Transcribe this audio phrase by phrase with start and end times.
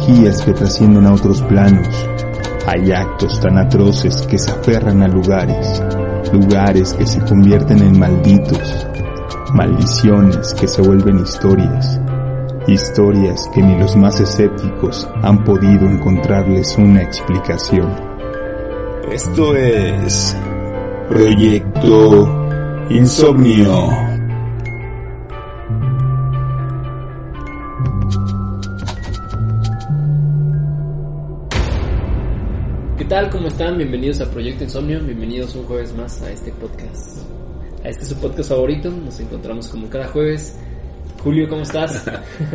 [0.00, 1.88] energías que trascienden a otros planos.
[2.66, 5.82] Hay actos tan atroces que se aferran a lugares,
[6.32, 8.86] lugares que se convierten en malditos,
[9.52, 12.00] maldiciones que se vuelven historias,
[12.66, 17.90] historias que ni los más escépticos han podido encontrarles una explicación.
[19.10, 20.36] Esto es
[21.08, 24.09] Proyecto Insomnio.
[33.10, 33.28] Tal?
[33.28, 33.76] ¿Cómo están?
[33.76, 37.18] Bienvenidos a Proyecto Insomnio, bienvenidos un jueves más a este podcast.
[37.82, 40.56] A este es su podcast favorito, nos encontramos como cada jueves.
[41.20, 42.04] Julio, ¿cómo estás?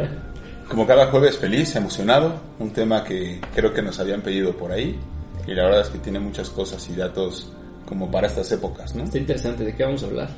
[0.69, 4.97] Como cada jueves feliz, emocionado, un tema que creo que nos habían pedido por ahí
[5.45, 7.51] y la verdad es que tiene muchas cosas y datos
[7.85, 9.03] como para estas épocas, ¿no?
[9.03, 10.29] Está interesante, ¿de qué vamos a hablar?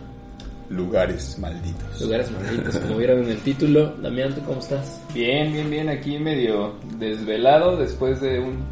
[0.69, 2.01] Lugares malditos.
[2.01, 3.95] Lugares malditos, como vieron en el título.
[4.01, 4.99] Damián, ¿tú cómo estás?
[5.13, 8.65] Bien, bien, bien, aquí medio desvelado después de un,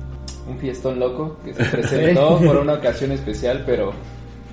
[0.47, 3.93] un fiestón loco que se presentó por una ocasión especial, pero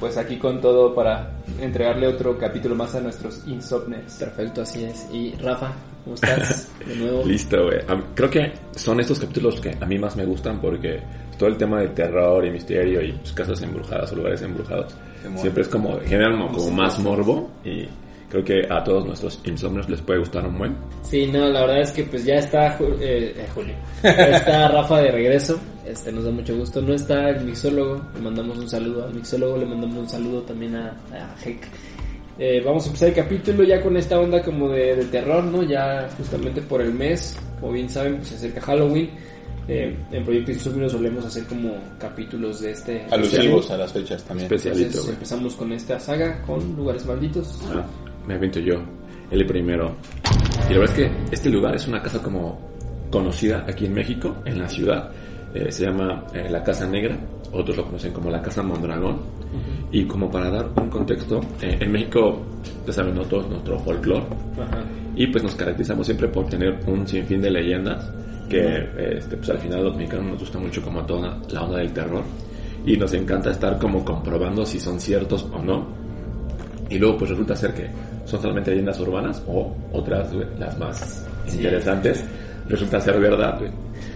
[0.01, 4.17] pues aquí con todo para entregarle otro capítulo más a nuestros insomnes.
[4.19, 5.07] Perfecto, así es.
[5.13, 6.69] Y Rafa, ¿cómo estás?
[6.87, 7.25] De nuevo.
[7.25, 7.79] Listo, güey.
[8.15, 11.01] Creo que son estos capítulos que a mí más me gustan porque
[11.39, 14.95] todo el tema de terror y misterio y pues, casas embrujadas o lugares embrujados
[15.37, 17.87] siempre es como, generan como, como más morbo y
[18.33, 20.75] creo que a todos nuestros insomnios les puede gustar un buen.
[21.03, 23.75] Sí, no, la verdad es que pues ya está Ju- eh, eh, Julio.
[24.03, 25.61] Ya está Rafa de regreso.
[25.87, 26.81] Este nos da mucho gusto.
[26.81, 28.01] No está el mixólogo.
[28.15, 29.59] Le mandamos un saludo al mixólogo.
[29.59, 31.67] Le mandamos un saludo también a, a Heck.
[32.39, 35.63] Eh, vamos a empezar el capítulo ya con esta onda como de, de terror, ¿no?
[35.63, 39.11] Ya justamente por el mes, como bien saben, pues se acerca Halloween.
[39.69, 43.07] Eh, en Proyecto Insomnio solemos hacer como capítulos de este...
[43.11, 44.47] Alusivos a las fechas también.
[44.47, 47.61] Especialito, Entonces empezamos con esta saga con lugares malditos.
[47.67, 47.85] Ah,
[48.27, 48.83] me aviento yo,
[49.31, 49.97] el primero.
[50.69, 52.59] Y la verdad es que este lugar es una casa como
[53.11, 55.11] conocida aquí en México, en la ciudad.
[55.55, 57.19] Eh, se llama eh, la Casa Negra,
[57.53, 59.21] otros lo conocen como la Casa Mondragón.
[59.91, 62.41] Y como para dar un contexto, eh, en México,
[62.87, 63.23] ya saben, ¿no?
[63.25, 64.25] todo es nuestro folclore.
[64.59, 64.83] Ajá.
[65.15, 68.11] Y pues nos caracterizamos siempre por tener un sinfín de leyendas
[68.49, 71.79] que eh, este, pues al final los mexicanos nos gusta mucho como toda la onda
[71.79, 72.23] del terror
[72.85, 75.87] y nos encanta estar como comprobando si son ciertos o no.
[76.89, 77.89] Y luego pues resulta ser que
[78.25, 82.25] son solamente leyendas urbanas o otras, güey, las más interesantes,
[82.69, 83.59] resulta ser verdad.
[83.59, 83.71] güey.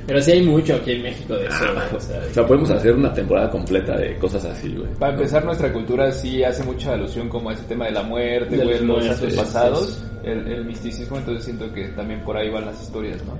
[0.06, 1.56] Pero sí hay mucho aquí en México de eso.
[1.76, 4.88] Ah, o sea, o sea, podemos hacer una temporada completa de cosas así, güey.
[4.98, 8.56] Para empezar, nuestra cultura sí hace mucha alusión como a ese tema de la muerte,
[8.56, 12.66] güey, los actos sí, pasados, el, el misticismo, entonces siento que también por ahí van
[12.66, 13.36] las historias, ¿no?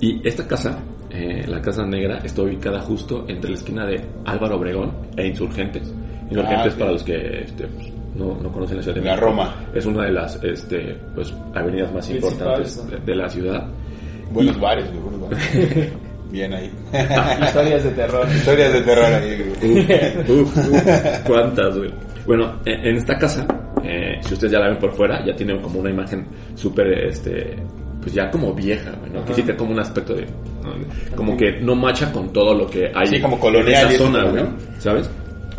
[0.00, 0.78] Y esta casa,
[1.10, 5.90] eh, la Casa Negra, está ubicada justo entre la esquina de Álvaro Obregón e Insurgentes.
[6.28, 6.78] Insurgentes, Ah, ok.
[6.78, 9.54] para los que este, pues, no, no conocen la ciudad de La México, Roma.
[9.74, 12.90] es una de las este, pues, avenidas más importantes ¿no?
[12.90, 13.66] de, de la ciudad.
[14.30, 15.92] Buenos bares, güey, buenos bares.
[16.30, 16.70] Bien ahí.
[17.44, 18.26] Historias de terror.
[18.34, 20.40] Historias de terror ahí, güey.
[20.40, 20.82] Uf, uf,
[21.26, 21.90] ¿Cuántas, güey?
[22.26, 23.46] Bueno, en, en esta casa,
[23.84, 26.26] eh, si ustedes ya la ven por fuera, ya tiene como una imagen
[26.56, 27.54] súper, este,
[28.00, 29.24] pues ya como vieja, güey, ¿no?
[29.24, 31.16] Que sí tiene como un aspecto de, ¿no?
[31.16, 34.04] como que no macha con todo lo que hay Sí, como en colonial y esa
[34.04, 34.30] zona, ¿no?
[34.32, 34.44] güey,
[34.78, 35.10] ¿sabes?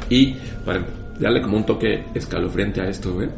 [0.10, 0.34] Y
[0.66, 0.80] para
[1.20, 3.30] darle como un toque escalofriante a esto, güey,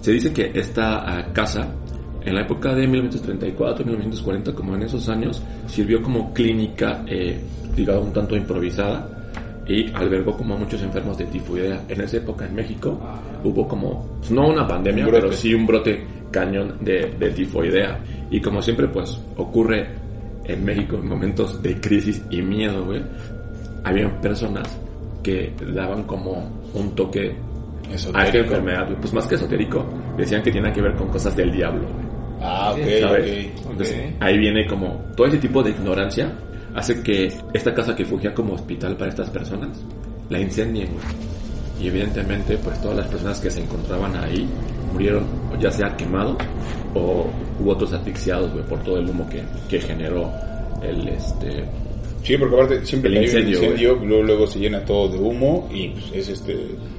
[0.00, 1.68] se dice que esta ah, casa,
[2.22, 7.38] en la época de 1934, 1940, como en esos años, sirvió como clínica, eh,
[7.76, 9.20] digamos, un tanto improvisada
[9.66, 11.84] y albergó como a muchos enfermos de tifoidea.
[11.88, 12.98] En esa época en México
[13.44, 18.00] hubo como, no una pandemia, Un pero sí un brote cañón de, de tifoidea.
[18.30, 19.88] Y como siempre, pues ocurre
[20.44, 23.02] en México en momentos de crisis y miedo, güey,
[23.84, 24.78] habían personas
[25.22, 27.34] que daban como un toque
[27.88, 28.38] a esta Esotérico.
[28.38, 28.88] enfermedad.
[29.00, 29.84] Pues más que esotérico,
[30.16, 31.86] decían que tenía que ver con cosas del diablo.
[32.40, 33.46] Ah, ok, ¿sabes?
[33.64, 33.70] ok.
[33.70, 36.32] Entonces, ahí viene como todo ese tipo de ignorancia
[36.74, 39.84] hace que esta casa que fungía como hospital para estas personas
[40.28, 40.88] la incendien.
[41.80, 44.46] Y evidentemente, pues todas las personas que se encontraban ahí
[44.92, 45.24] murieron
[45.58, 46.36] ya sea quemados
[46.94, 47.26] o
[47.58, 50.30] hubo otros asfixiados, güey, por todo el humo que, que generó
[50.82, 51.64] el este
[52.22, 55.08] Sí, porque aparte siempre El que hay un incendio, incendio, luego, luego se llena todo
[55.08, 56.56] de humo y pues, es este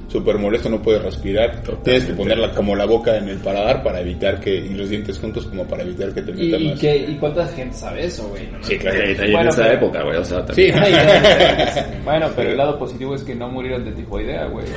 [0.08, 1.62] súper molesto, no puedes respirar.
[1.62, 1.84] Totalmente.
[1.84, 5.18] Tienes que ponerla como la boca en el paradar para evitar que, y los dientes
[5.18, 6.80] juntos como para evitar que te ¿Y, metan y más.
[6.80, 8.46] qué, ¿Y cuánta gente sabe eso, güey?
[8.50, 8.58] no?
[8.62, 8.98] Sí, claro.
[8.98, 11.00] y en Bueno, esa pero- época, güey, o sea, Sí, también.
[12.04, 14.66] Bueno, pero el lado positivo es que no murieron de tifoidea, güey.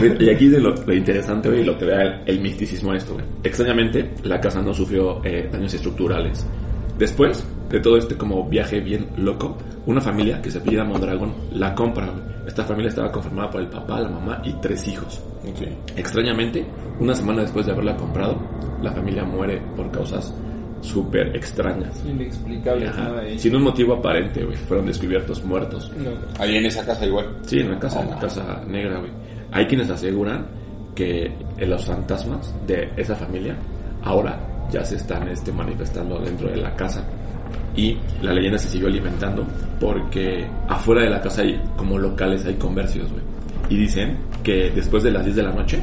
[0.00, 2.96] Mira, Y aquí de lo, lo interesante, güey, lo que da el, el misticismo a
[2.96, 3.24] esto, güey.
[3.42, 6.46] Extrañamente, la casa no sufrió eh, daños estructurales.
[6.98, 9.56] Después, de todo este como viaje bien loco,
[9.86, 12.06] una familia que se apellida Mondragón la compra.
[12.06, 12.24] güey.
[12.46, 15.22] Esta familia estaba conformada por el papá, la mamá y tres hijos.
[15.48, 15.66] Ok.
[15.96, 16.66] Extrañamente,
[16.98, 18.38] una semana después de haberla comprado,
[18.82, 20.34] la familia muere por causas
[20.82, 22.02] súper extrañas.
[22.06, 22.88] Inexplicable.
[22.88, 23.02] Ajá.
[23.04, 23.38] nada.
[23.38, 24.56] Sin un motivo aparente, güey.
[24.56, 25.90] Fueron descubiertos muertos.
[25.96, 26.10] No.
[26.38, 27.26] Ahí en esa casa igual.
[27.42, 29.10] Sí, en la casa, en la casa negra, güey.
[29.52, 30.46] Hay quienes aseguran
[30.94, 33.56] que los fantasmas de esa familia
[34.02, 34.38] ahora
[34.70, 37.04] ya se están este, manifestando dentro de la casa.
[37.76, 39.46] Y la leyenda se siguió alimentando
[39.78, 43.22] porque afuera de la casa hay como locales, hay comercios, güey.
[43.68, 45.80] Y dicen que después de las 10 de la noche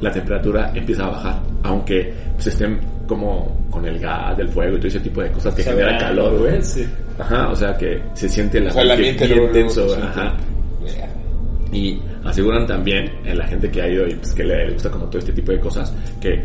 [0.00, 4.78] la temperatura empieza a bajar, aunque pues, estén como con el gas del fuego y
[4.78, 6.62] todo ese tipo de cosas que genera calor, güey.
[6.62, 6.86] Sí.
[7.18, 10.34] Ajá, o sea que se siente el O sea, ambiente bien tenso, ajá.
[11.72, 15.06] Y aseguran también, en la gente que ha ido y pues, que le gusta como
[15.06, 16.42] todo este tipo de cosas, que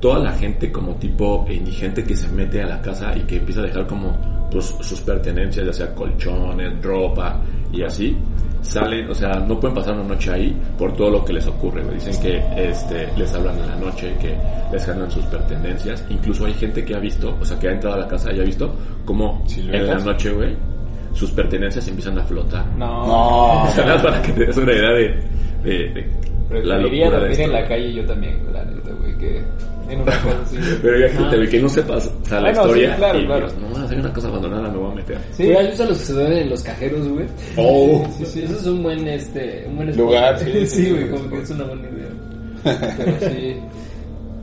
[0.00, 3.60] toda la gente como tipo indigente que se mete a la casa y que empieza
[3.60, 7.40] a dejar como pues, sus pertenencias, ya sea colchones, ropa
[7.72, 8.16] y así,
[8.62, 11.82] salen, o sea, no pueden pasar una noche ahí por todo lo que les ocurre.
[11.94, 14.36] Dicen que este, les hablan en la noche, que
[14.72, 16.04] les ganan sus pertenencias.
[16.10, 18.40] Incluso hay gente que ha visto, o sea, que ha entrado a la casa y
[18.40, 18.74] ha visto
[19.04, 20.56] como en la noche, güey,
[21.12, 22.66] sus pertenencias empiezan a flotar.
[22.76, 23.06] No.
[23.06, 23.64] No.
[23.76, 25.14] Nada para que te des una idea de,
[25.64, 26.06] de-
[26.50, 27.42] de la locura de dormir esto.
[27.44, 29.36] en la calle yo también, la neta, güey, que
[29.88, 30.56] en una casa así.
[30.82, 33.26] Pero ya gente, güey, que no sepas o sea, la no, sí, historia claro, y
[33.26, 33.46] claro.
[33.48, 35.18] digas, no, hay una casa abandonada, me voy a meter.
[35.32, 37.26] Sí, Güey, ¿Has visto los que se duermen en los cajeros, güey?
[37.56, 38.04] Oh.
[38.18, 39.96] Sí, sí, eso es un buen, este, un buen.
[39.96, 41.28] Lugar, sí, Sí, sí, güey, sí, como sí.
[41.30, 42.08] que es una buena idea.
[42.98, 43.56] pero sí.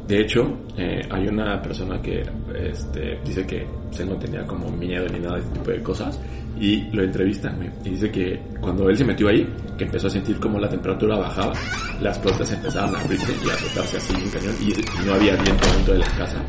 [0.08, 2.24] De hecho, eh, hay una persona que
[2.64, 6.18] este, dice que se no tenía como miedo ni nada de este tipo de cosas
[6.60, 10.10] y lo entrevistan güey, y dice que cuando él se metió ahí, que empezó a
[10.10, 11.54] sentir como la temperatura bajaba,
[12.02, 15.68] las puertas empezaban a abrirse y a azotarse así en cañón y, no había viento
[15.74, 16.44] dentro de la casa.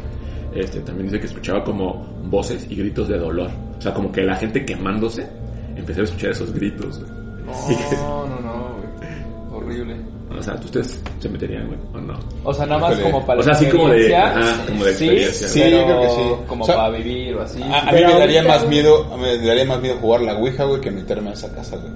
[0.55, 4.23] Este, también dice que escuchaba como voces y gritos de dolor, o sea, como que
[4.23, 5.29] la gente quemándose
[5.77, 6.99] empezó a escuchar esos gritos.
[6.99, 7.19] güey.
[7.97, 8.68] No, no, no.
[9.69, 9.97] Horrible.
[10.39, 12.19] O sea, ¿ustedes se meterían, güey, o no?
[12.45, 14.85] O sea, nada más como para O sea, la así como de- experiencia, ajá, como
[14.85, 15.49] de sí, experiencia.
[15.49, 16.23] Sí, pero yo creo que sí.
[16.47, 17.63] Como O sea, para vivir o así.
[17.63, 20.81] A, a mí me daría más miedo, me daría más miedo jugar la Ouija, güey,
[20.81, 21.93] que meterme a esa casa, güey.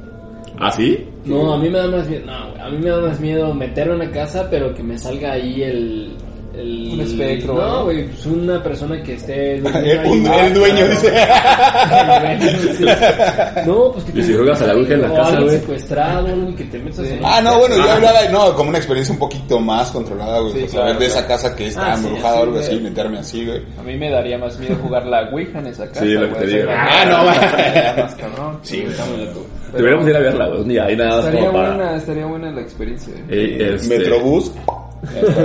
[0.59, 1.09] ¿Ah, sí?
[1.25, 3.55] No, a mí me da más miedo, no, güey, a mí me da más miedo
[3.55, 6.13] meterme en una casa, pero que me salga ahí el...
[6.55, 9.57] el Un espectro, No, güey, pues una persona que esté...
[9.57, 9.67] El,
[10.07, 10.47] un- güey.
[10.47, 11.13] el dueño dice.
[13.67, 15.51] No, pues que Y si juegas a la Ouija en la casa, güey.
[15.59, 19.13] secuestrado, algo que te metas en Ah, no, bueno, yo hablaba, no, como una experiencia
[19.13, 20.53] un poquito más controlada, güey.
[20.53, 22.59] Sí, pues, claro, a ver, de esa casa que está Ah, sí, embrujada o algo
[22.59, 22.81] así, güey.
[22.83, 23.63] meterme así, güey.
[23.79, 26.01] A mí me daría más miedo jugar la Ouija en esa casa.
[26.01, 26.71] Sí, lo que güey, te digo.
[26.75, 28.59] Ah, no, más cabrón.
[28.63, 28.91] Sí, güey.
[28.93, 29.47] Está muy loco.
[29.73, 30.61] Deberíamos ir a verla, güey.
[30.63, 31.75] un día, ahí nada Estaría como para...
[31.77, 33.15] buena, estaría buena la experiencia.
[33.15, 33.25] eh.
[33.31, 34.53] Eh, este, Metrobús.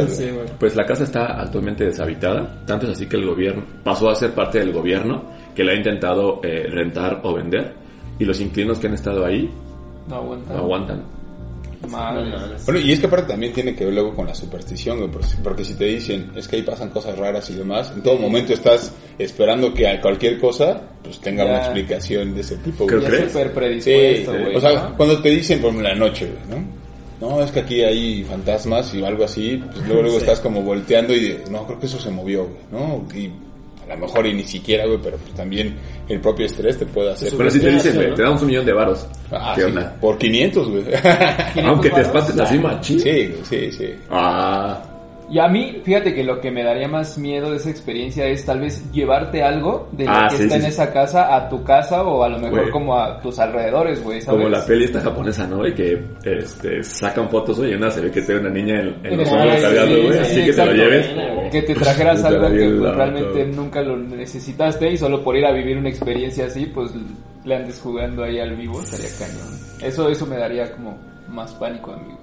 [0.09, 0.45] Sí, güey.
[0.59, 4.29] Pues la casa está actualmente deshabitada, tanto es así que el gobierno pasó a ser
[4.33, 5.23] parte del gobierno,
[5.55, 7.73] que la ha intentado eh, rentar o vender,
[8.19, 9.49] y los inquilinos que han estado ahí
[10.07, 10.53] No aguanta.
[10.53, 11.03] no aguantan.
[11.89, 12.31] Madre.
[12.65, 15.09] Bueno, y es que aparte también tiene que ver luego con la superstición,
[15.43, 18.53] porque, si te dicen, es que ahí pasan cosas raras y demás, en todo momento
[18.53, 21.49] estás esperando que a cualquier cosa, pues tenga Ya.
[21.51, 24.55] una explicación de ese tipo, Creo que- súper Sí, predispuesto, güey.
[24.55, 24.97] o sea, ¿no?
[24.97, 26.77] cuando te dicen por la noche, güey, ¿no?
[27.19, 31.15] No, es que aquí hay fantasmas y algo así, pues luego, luego estás como volteando
[31.15, 33.07] y de, no, creo que eso se movió, güey, ¿no?
[33.15, 33.31] Y
[33.89, 35.75] a lo mejor y ni siquiera, güey, pero pues también
[36.07, 37.33] el propio estrés te puede hacer.
[37.37, 38.15] Pero si te dicen, güey, ¿no?
[38.15, 39.07] te damos un millón de varos.
[39.31, 39.95] Ah, ¿Qué sí, onda?
[39.99, 40.83] Por 500, güey.
[41.65, 42.07] Aunque te varos?
[42.07, 42.99] espantes así, machín.
[42.99, 43.93] sí, sí, sí.
[44.09, 44.81] Ah,
[45.29, 48.45] Y a mí, fíjate que lo que me daría más miedo de esa experiencia es
[48.45, 50.69] tal vez llevarte algo de lo Ah, que sí, está sí, en sí.
[50.69, 54.47] esa casa a tu casa o a lo mejor como a tus alrededores, güey, como
[54.47, 55.67] la peli esta japonesa, ¿no?
[55.67, 59.17] Y que este, sacan fotos, y una se ve que está una niña en, en
[59.17, 61.09] los hombros cargando, güey, sí, así que te lo lleves.
[61.51, 65.45] Que te trajeras Está algo que pues, realmente nunca lo necesitaste y solo por ir
[65.45, 66.91] a vivir una experiencia así, pues
[67.43, 69.59] le andes jugando ahí al vivo, estaría cañón.
[69.81, 70.97] Eso, eso me daría como
[71.29, 72.17] más pánico, amigo.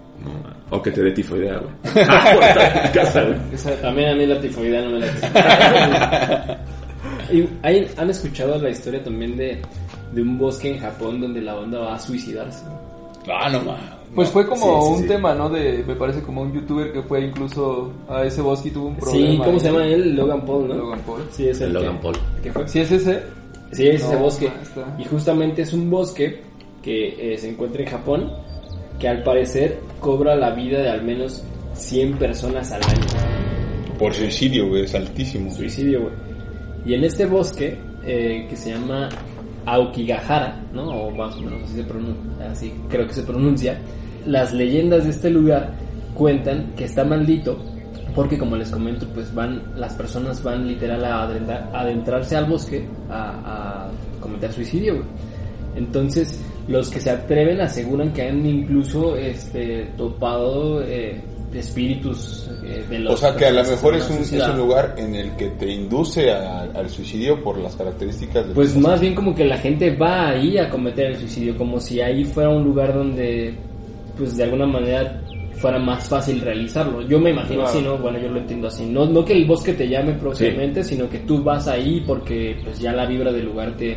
[0.71, 1.73] O que te dé tifoidea, güey.
[1.83, 2.03] Por
[2.45, 3.37] estar en la casa, güey.
[3.53, 6.59] Esa- También a mí la tifoidea no me la
[7.33, 9.61] ¿Y hay- ¿Han escuchado la historia también de,
[10.13, 12.65] de un bosque en Japón donde la banda va a suicidarse?
[13.29, 13.77] Ah, no, ma.
[14.15, 14.33] Pues no.
[14.35, 15.09] fue como Sí, sí, un sí.
[15.09, 15.49] tema, ¿no?
[15.49, 18.95] De, me parece como un youtuber que fue incluso a ese bosque y tuvo un
[18.97, 19.45] Sí, problema.
[19.45, 19.61] ¿cómo ahí.
[19.61, 20.15] se llama él?
[20.17, 20.75] Logan Paul, ¿no?
[20.75, 21.23] Logan Paul.
[21.31, 22.17] Sí, es el Logan que- Paul.
[22.43, 22.69] que fue.
[22.69, 23.23] Si es ese,
[23.73, 24.47] Sí, es ese No, bosque.
[24.63, 24.85] está.
[24.99, 26.43] Y justamente es un bosque
[26.81, 28.33] que eh, se encuentra en Japón,
[28.99, 31.43] que al parecer cobra la vida de al menos
[31.75, 33.07] 100 personas al año.
[33.99, 35.51] Por suicidio, güey, es altísimo.
[35.53, 36.13] Suicidio, güey.
[36.87, 39.09] Y en este bosque, eh, que se llama
[39.67, 40.85] Aokigahara, ¿no?
[40.91, 43.79] O más o menos así se pronuncia, así creo que se pronuncia.
[44.27, 45.75] Las leyendas de este lugar
[46.15, 47.59] cuentan que está maldito
[48.15, 52.45] porque como les comento, pues van, las personas van literal a adentrar- a adentrarse al
[52.45, 55.07] bosque a, a cometer suicidio, güey.
[55.77, 61.21] Entonces, los que se atreven aseguran que han incluso este, topado eh,
[61.53, 64.95] espíritus eh, de los O sea que a lo mejor es un, es un lugar
[64.99, 69.15] en el que te induce a- al suicidio por las características de Pues más bien
[69.15, 72.65] como que la gente va ahí a cometer el suicidio, como si ahí fuera un
[72.65, 73.55] lugar donde,
[74.17, 75.21] pues de alguna manera
[75.55, 77.01] fuera más fácil realizarlo.
[77.03, 77.69] Yo me imagino Claro.
[77.79, 77.99] así, ¿no?
[77.99, 78.85] Bueno, yo lo entiendo así.
[78.87, 82.81] No, no que el bosque te llame propiamente, sino que tú vas ahí porque pues
[82.81, 83.97] ya la vibra del lugar te,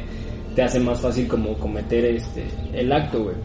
[0.57, 3.35] te hace más fácil como cometer este el acto, güey.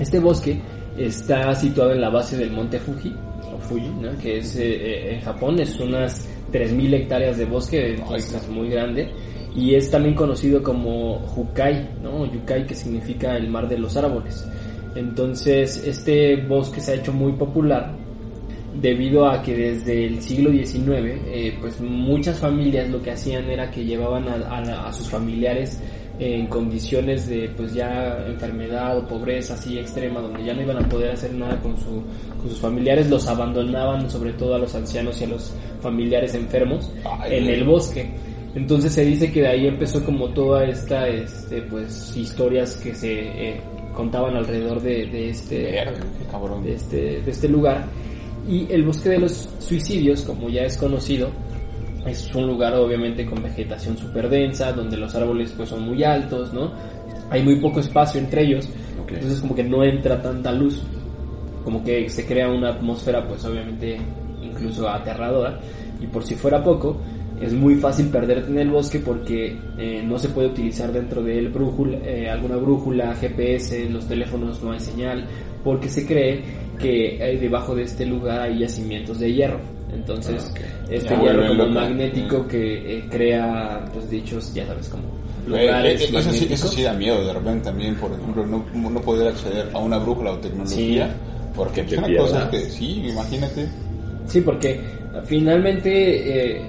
[0.00, 0.60] Este bosque
[0.98, 3.14] está situado en la base del monte Fuji,
[3.54, 4.18] o Fuji, ¿no?
[4.18, 8.68] que es eh, eh, en Japón, es unas 3.000 hectáreas de bosque, entonces es muy
[8.68, 9.12] grande,
[9.54, 12.26] y es también conocido como Hukai, ¿no?
[12.26, 14.44] Yukai, que significa el mar de los árboles.
[14.96, 17.94] Entonces, este bosque se ha hecho muy popular
[18.80, 20.82] debido a que desde el siglo XIX,
[21.28, 25.80] eh, pues muchas familias lo que hacían era que llevaban a, a a sus familiares
[26.18, 30.88] en condiciones de pues ya enfermedad o pobreza así extrema donde ya no iban a
[30.88, 32.02] poder hacer nada con, su,
[32.38, 36.90] con sus familiares los abandonaban sobre todo a los ancianos y a los familiares enfermos
[37.04, 38.10] Ay, en el bosque.
[38.54, 43.12] Entonces se dice que de ahí empezó como toda esta este pues historias que se
[43.12, 43.60] eh,
[43.94, 47.86] contaban alrededor de, de este de este, de este lugar.
[48.46, 51.30] Y el bosque de los suicidios, como ya es conocido,
[52.06, 56.52] es un lugar obviamente con vegetación súper densa, donde los árboles pues son muy altos,
[56.52, 56.72] ¿no?
[57.30, 58.68] Hay muy poco espacio entre ellos,
[59.08, 60.82] entonces como que no entra tanta luz,
[61.64, 63.98] como que se crea una atmósfera pues obviamente
[64.42, 65.58] incluso aterradora,
[66.00, 67.00] y por si fuera poco,
[67.40, 71.38] es muy fácil perderte en el bosque porque eh, no se puede utilizar dentro de
[71.38, 75.26] él brújula, eh, alguna brújula, GPS, los teléfonos no hay señal,
[75.64, 76.42] porque se cree
[76.78, 79.73] que eh, debajo de este lugar hay yacimientos de hierro.
[79.94, 80.58] Entonces, Ah,
[80.90, 81.80] este Ya, hierro vuelven como loca.
[81.80, 86.50] magnético que eh, crea, pues dichos, ya sabes, como Eh, lugares eh, eso, sí, magnéticos.
[86.58, 89.98] eso sí da miedo de repente también, por ejemplo, no, no poder acceder a una
[89.98, 91.50] brújula o tecnología, Sí.
[91.54, 93.68] porque te cosas que sí, imagínate.
[94.26, 94.80] Sí, porque
[95.26, 96.62] finalmente eh,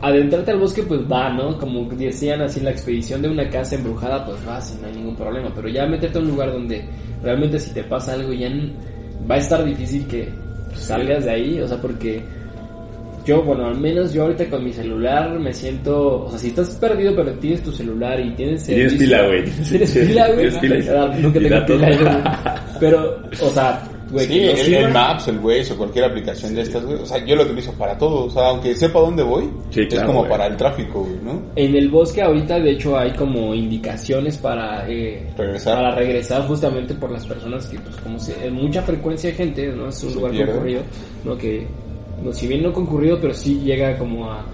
[0.00, 1.58] adentrarte al bosque pues va, ¿no?
[1.58, 5.16] Como decían así, la expedición de una casa embrujada pues va, sin no hay ningún
[5.16, 6.84] problema, pero ya meterte a un lugar donde
[7.22, 8.48] realmente si te pasa algo ya
[9.30, 10.28] va a estar difícil que
[10.74, 12.22] salgas de ahí, o sea, porque
[13.28, 16.74] yo, bueno, al menos yo ahorita con mi celular me siento, o sea, si estás
[16.76, 18.68] perdido pero tienes tu celular y tienes...
[18.68, 19.44] Y tienes pila, güey.
[19.68, 20.38] Tienes pila, güey.
[20.38, 22.78] Tienes pila y- Ah, Nunca tengo pila, güey.
[22.80, 26.84] Pero, o sea, güey, Sí, no el, Maps, el Waze o cualquier aplicación de estas,
[26.84, 26.98] güey.
[27.02, 28.24] O sea, yo lo utilizo para todo.
[28.26, 30.30] O sea, aunque sepa dónde voy, Sí, es claro, como güey.
[30.30, 31.42] para el tráfico, güey, ¿no?
[31.56, 35.74] En el bosque ahorita de hecho hay como indicaciones para eh, Regresar.
[35.76, 39.66] para regresar justamente por las personas que pues como se, en mucha frecuencia de gente,
[39.68, 39.88] ¿no?
[39.88, 40.52] Es un Se lugar pierde.
[40.52, 40.82] concurrido,
[41.24, 41.36] ¿no?
[41.36, 41.66] Que
[42.22, 44.44] no, si bien no concurrido, pero sí llega como a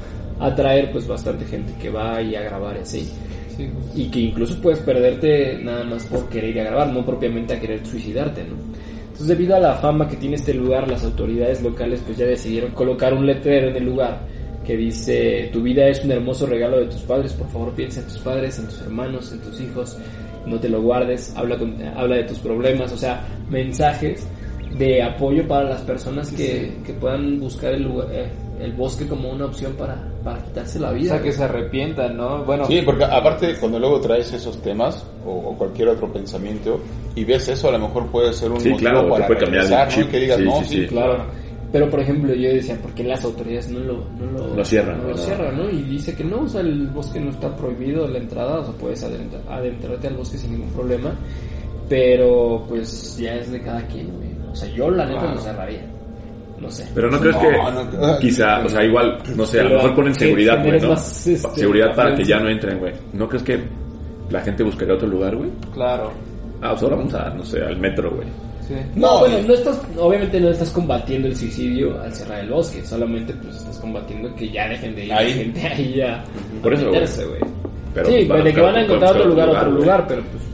[0.41, 3.09] atraer pues bastante gente que va y a grabar así.
[3.57, 7.55] Sí, Y que incluso puedes perderte nada más por querer ir a grabar, no propiamente
[7.55, 8.55] a querer suicidarte, ¿no?
[9.05, 12.73] Entonces, debido a la fama que tiene este lugar, las autoridades locales pues ya decidieron
[12.73, 14.19] colocar un letrero en el lugar
[14.67, 18.07] que dice, tu vida es un hermoso regalo de tus padres, por favor piensa en
[18.07, 19.97] tus padres, en tus hermanos, en tus hijos,
[20.47, 24.27] no te lo guardes, habla, con- habla de tus problemas, o sea, mensajes
[24.79, 28.29] de apoyo para las personas que, que puedan buscar el, lugar- eh,
[28.61, 31.11] el bosque como una opción para, para quitarse la O vida.
[31.15, 32.45] sea, que se arrepientan, ¿no?
[32.45, 36.81] Bueno, Sí, porque aparte cuando luego traes esos temas o, o cualquier otro pensamiento
[37.15, 39.65] y ves eso, a lo mejor puede ser un Sí, motivo claro, para puede cambiar
[39.65, 40.11] el regresar, ¿no?
[40.11, 40.87] que digas, Sí, no, sí, sí, sí.
[40.89, 41.25] Claro.
[41.73, 44.99] Pero por ejemplo, yo decía, ¿por qué las autoridades no lo, no lo, Lo cierran,
[44.99, 45.17] no lo ¿no?
[45.17, 45.71] cierran, ¿no?
[45.71, 48.75] Y dice que no, o sea, el bosque no está prohibido la entrada, o sea,
[48.75, 51.13] puedes adentra- adentrarte al bosque sin ningún problema,
[51.89, 54.24] pero pues ya es de cada quien, güey.
[54.55, 55.81] O sea, yo la neta lo cerraría.
[56.61, 56.87] No sé.
[56.95, 59.95] Pero no No, crees que no, quizá, o sea, igual, no sé, a lo mejor
[59.97, 60.91] ponen seguridad, güey, ¿no?
[60.91, 62.93] más, este, seguridad para que ya no entren, güey.
[63.13, 63.59] ¿No crees que
[64.31, 65.51] la gente buscaría otro lugar, güey?
[65.75, 66.13] claro.
[66.63, 68.29] Ah, pues ahora vamos a, no sé, al metro, güey.
[68.67, 68.75] Sí.
[68.95, 72.83] No, No, bueno, no estás, obviamente no estás combatiendo el suicidio al cerrar el bosque,
[72.87, 75.29] solamente pues estás combatiendo que ya dejen de ir Ahí.
[75.31, 76.25] la gente ahí a,
[76.63, 77.05] Por eso, güey.
[78.07, 80.54] Sí, de que van a encontrar otro lugar, otro lugar, pero pues, ya.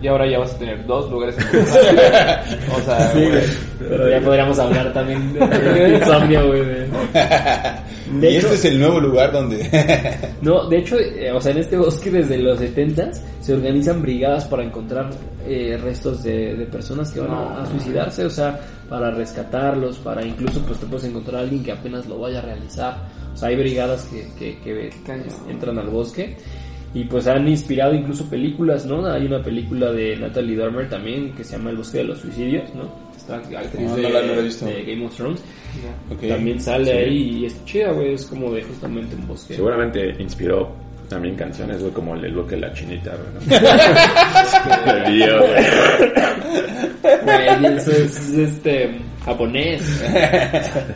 [0.00, 1.56] Y ahora ya vas a tener dos lugares en tu
[2.76, 3.42] O sea, Sí, güey.
[3.78, 6.64] Pero ya podríamos hablar también de, de insomnio, güey.
[6.64, 6.88] de-
[8.30, 10.28] y hecho, este es el nuevo lugar donde...
[10.42, 14.44] no, de hecho, eh, o sea, en este bosque desde los 70 se organizan brigadas
[14.46, 15.10] para encontrar
[15.46, 20.24] eh, restos de, de personas que van a, a suicidarse, o sea, para rescatarlos, para
[20.24, 22.96] incluso pues te puedes encontrar a alguien que apenas lo vaya a realizar.
[23.32, 24.90] O sea, hay brigadas que, que,
[25.48, 26.36] entran al bosque
[26.94, 29.06] y pues han inspirado incluso películas, ¿no?
[29.06, 32.74] Hay una película de Natalie Dormer también que se llama El bosque de los suicidios,
[32.74, 33.08] ¿no?
[33.16, 34.64] esta actriz No, de, no la- visto.
[34.64, 35.42] de Game of Thrones.
[36.28, 38.14] También sale ahí y es chida, güey.
[38.14, 39.54] Es como de justamente un bosque.
[39.54, 40.72] Seguramente inspiró
[41.10, 43.60] también canciones, güey, como el look de la chinita, güey.
[43.60, 45.08] ¿no?
[45.10, 45.64] Video, güey.
[47.24, 49.82] Güey, eso es este japonés.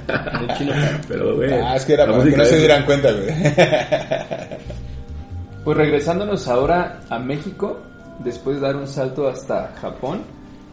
[0.09, 0.73] No chino.
[1.09, 1.53] Pero, güey.
[1.53, 3.29] Ah, es que era para que no se dieran cuenta, güey.
[5.65, 7.79] Pues regresándonos ahora a México,
[8.25, 10.23] después de dar un salto hasta Japón,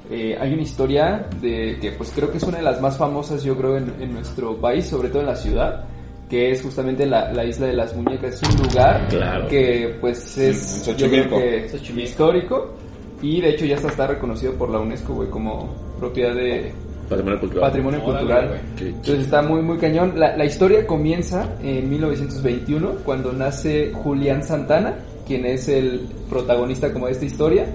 [0.10, 3.44] eh, hay una historia de que pues creo que es una de las más famosas
[3.44, 5.84] yo creo en, en nuestro país, sobre todo en la ciudad,
[6.30, 8.42] que es justamente la, la isla de las muñecas.
[8.42, 9.48] Es un lugar Claro.
[9.48, 11.70] que pues es yo creo que
[12.02, 12.74] histórico
[13.22, 15.70] y de hecho ya está, está reconocido por la UNESCO güey, como
[16.00, 16.72] propiedad de,
[17.10, 17.64] Patrimonio cultural.
[17.70, 18.62] patrimonio Órale, cultural.
[18.80, 20.14] Entonces está muy muy cañón.
[20.20, 24.96] La, la historia comienza en 1921 cuando nace Julián Santana,
[25.28, 27.66] quien es el protagonista como de esta historia.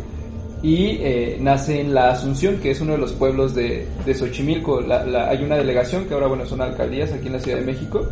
[0.62, 4.80] Y eh, nace en La Asunción, que es uno de los pueblos de, de Xochimilco.
[4.80, 7.64] La- la- hay una delegación que ahora bueno son alcaldías aquí en la Ciudad de
[7.66, 8.06] México.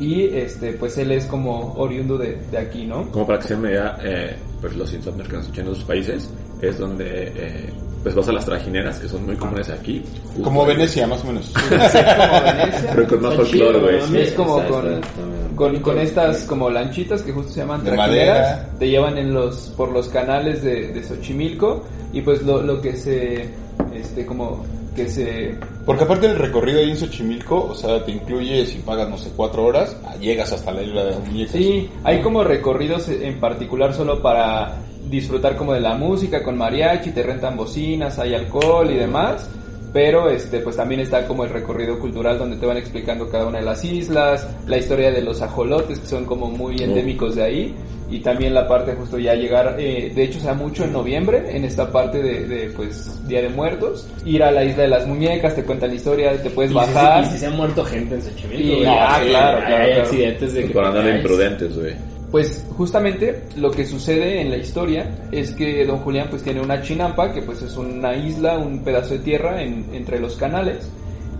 [0.00, 3.08] Y este pues él es como oriundo de, de aquí, ¿no?
[3.12, 5.84] Como para que se me idea, eh, pues los insomnios que nos escuchan en otros
[5.84, 6.28] países
[6.60, 7.04] es donde
[7.36, 7.70] eh,
[8.02, 10.02] pues vas a las trajineras que son muy comunes aquí.
[10.26, 10.66] justo Como.
[10.66, 11.52] Venecia, más o menos.
[11.52, 12.90] como Venecia.
[12.94, 14.00] Pero con más folclore, güey.
[14.02, 14.18] sí.
[14.18, 17.84] Es como Está- con, está- está- con, con estas como lanchitas que justo se llaman
[17.84, 18.68] De trajineras, madera.
[18.78, 22.96] te llevan en los por los canales de, de Xochimilco y pues lo, lo que
[22.96, 23.50] se
[23.94, 24.64] este como
[24.96, 25.54] que se
[25.86, 29.30] Porque aparte del recorrido ahí en Xochimilco, o sea, te incluye, si pagas, no sé,
[29.34, 31.52] cuatro horas, llegas hasta la isla de las muñecas.
[31.52, 34.76] sí hay como recorridos en particular solo para
[35.08, 39.48] disfrutar como de la música con mariachi te rentan bocinas hay alcohol y demás
[39.92, 43.58] pero este pues también está como el recorrido cultural donde te van explicando cada una
[43.58, 47.74] de las islas la historia de los ajolotes que son como muy endémicos de ahí
[48.10, 51.44] y también la parte justo ya llegar eh, de hecho se da mucho en noviembre
[51.56, 55.06] en esta parte de, de, pues Día de Muertos ir a la isla de las
[55.06, 57.22] muñecas te cuentan la historia te puedes Y si, bajar.
[57.24, 60.52] y si se ha muerto gente en Xochimilco, Y- ah, Sí, claro, hay claro, accidentes
[60.54, 61.94] de que Por andar ay, imprudentes, güey.
[62.32, 66.80] Pues justamente lo que sucede en la historia es que don Julián pues tiene una
[66.82, 70.90] chinampa que pues es una isla, un pedazo de tierra en- entre los canales.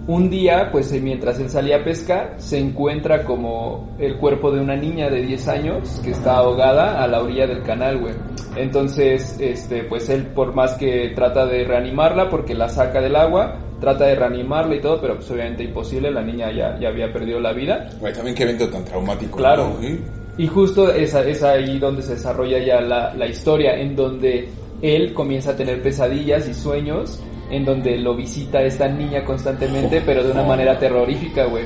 [0.06, 4.60] Un día pues eh, mientras él salía a pescar se encuentra como el cuerpo de
[4.60, 8.14] una niña de 10 años que está ahogada a la orilla del canal, güey.
[8.56, 13.56] Entonces este pues él por más que trata de reanimarla porque la saca del agua,
[13.80, 17.40] trata de reanimarla y todo, pero pues obviamente imposible, la niña ya, ya había perdido
[17.40, 17.88] la vida.
[17.98, 19.38] Güey, también qué evento tan traumático.
[19.38, 19.70] Claro.
[19.80, 19.80] ¿no?
[19.88, 19.98] Sí.
[20.38, 24.48] Y justo es, es ahí donde se desarrolla ya la, la historia, en donde
[24.80, 30.24] él comienza a tener pesadillas y sueños, en donde lo visita esta niña constantemente, pero
[30.24, 31.64] de una manera terrorífica, güey.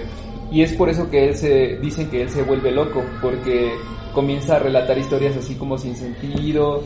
[0.50, 3.72] Y es por eso que él se, dicen que él se vuelve loco, porque
[4.12, 6.82] comienza a relatar historias así como sin sentido,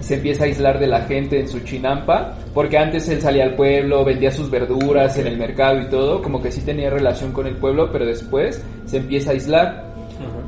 [0.00, 3.54] se empieza a aislar de la gente en su chinampa, porque antes él salía al
[3.54, 7.46] pueblo, vendía sus verduras en el mercado y todo, como que sí tenía relación con
[7.46, 9.95] el pueblo, pero después se empieza a aislar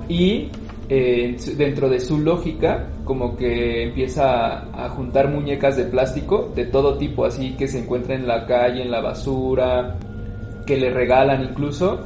[0.08, 0.48] y
[0.88, 6.64] eh, dentro de su lógica como que empieza a, a juntar muñecas de plástico de
[6.66, 9.98] todo tipo, así que se encuentran en la calle, en la basura,
[10.66, 12.00] que le regalan incluso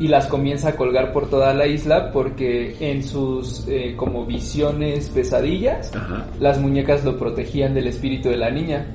[0.00, 5.08] y las comienza a colgar por toda la isla porque en sus eh, como visiones
[5.08, 6.26] pesadillas Ajá.
[6.40, 8.86] las muñecas lo protegían del espíritu de la niña.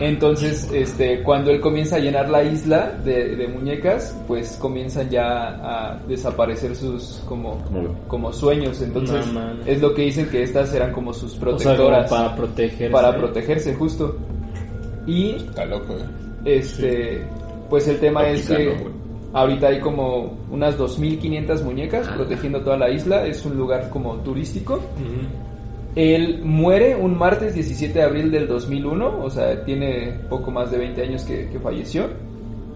[0.00, 5.48] Entonces, este, cuando él comienza a llenar la isla de, de muñecas, pues comienzan ya
[5.62, 7.58] a desaparecer sus como,
[8.08, 8.80] Como- sueños.
[8.82, 12.10] Entonces, No, es lo que dicen que estas eran como sus O sea, como protectoras
[12.10, 12.90] para protegerse.
[12.90, 14.16] para protegerse justo.
[15.06, 16.04] Y Está loco, eh.
[16.58, 17.22] este,
[17.70, 18.76] pues el tema es que
[19.32, 23.26] ahorita hay como unas 2.500 muñecas protegiendo toda la isla.
[23.26, 24.80] Es un lugar como turístico.
[25.96, 30.78] Él muere un martes 17 de abril del 2001, o sea, tiene poco más de
[30.78, 32.04] 20 años que, que falleció,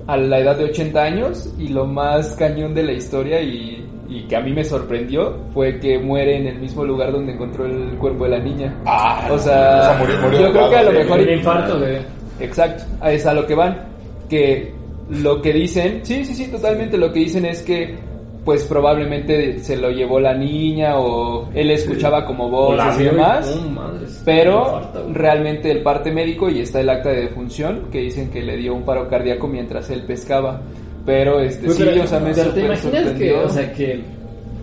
[0.07, 4.23] a la edad de 80 años, y lo más cañón de la historia y, y
[4.23, 7.91] que a mí me sorprendió fue que muere en el mismo lugar donde encontró el
[7.99, 8.75] cuerpo de la niña.
[8.87, 11.21] Ah, o sea, o sea, murió- murió yo creo que a lo mejor...
[11.21, 11.99] Un infarto, güey.
[12.41, 13.85] Exacto, a es a lo que van.
[14.31, 14.73] Que
[15.11, 17.97] lo que dicen, sí, sí, sí, totalmente lo que dicen es que
[18.45, 23.03] pues probablemente se lo llevó la niña o él escuchaba como O la voces y
[23.03, 23.57] y- demás.
[23.57, 25.13] No, madres, Pero güey.
[25.15, 28.75] realmente el parte médico y está el acta de defunción que dicen que le dio
[28.75, 30.61] un paro cardíaco mientras él pescaba.
[31.07, 34.01] Pero este Güey, sí, pero- o sea, me pero te imaginas que, o sea, que,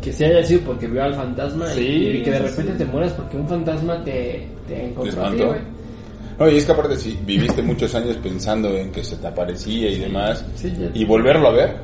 [0.02, 1.86] que se haya sido porque vio al fantasma y- Sí,
[2.20, 2.78] y, que de sí, repente sí.
[2.80, 5.44] te mueras porque un fantasma te, te encontró a ti.
[6.40, 9.90] No, y es que aparte si viviste muchos años pensando en que se te aparecía
[9.90, 11.76] y demás, Sí, y volverlo a ver,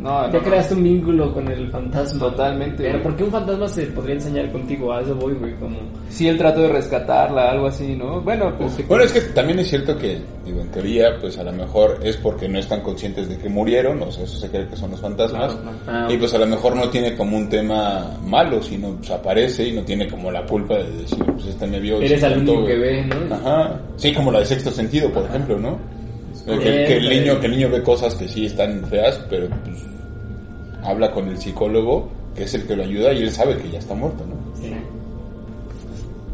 [0.00, 0.44] no, No, no, Ya no.
[0.44, 2.20] creaste un vínculo con el fantasma.
[2.20, 3.02] Totalmente, Pero güey.
[3.02, 4.92] ¿por qué un fantasma se podría enseñar contigo?
[4.92, 5.76] A eso voy, güey, como...
[6.08, 8.20] Sí, él trató de rescatarla, algo así, ¿no?
[8.20, 8.86] Bueno, pues...
[8.88, 12.16] Bueno, es que también es cierto que, digo, en teoría, pues a lo mejor es
[12.16, 15.00] porque no están conscientes de que murieron, o sea, eso se cree que son los
[15.00, 15.78] fantasmas, Claro.
[15.86, 19.68] Ah, y pues a lo mejor no tiene como un tema malo, sino pues aparece
[19.68, 21.98] y no tiene como la culpa de decir, pues este me vio.
[22.00, 23.34] Eres espantó, único que ve, ¿no?
[23.34, 25.99] Ajá, sí, como la de sexto sentido, por ejemplo, ¿no?
[26.46, 29.78] Que, que el niño, que el niño ve cosas que sí están feas, pero pues
[30.82, 33.78] habla con el psicólogo, que es el que lo ayuda, y él sabe que ya
[33.78, 34.34] está muerto, ¿no?
[34.56, 34.72] Sí.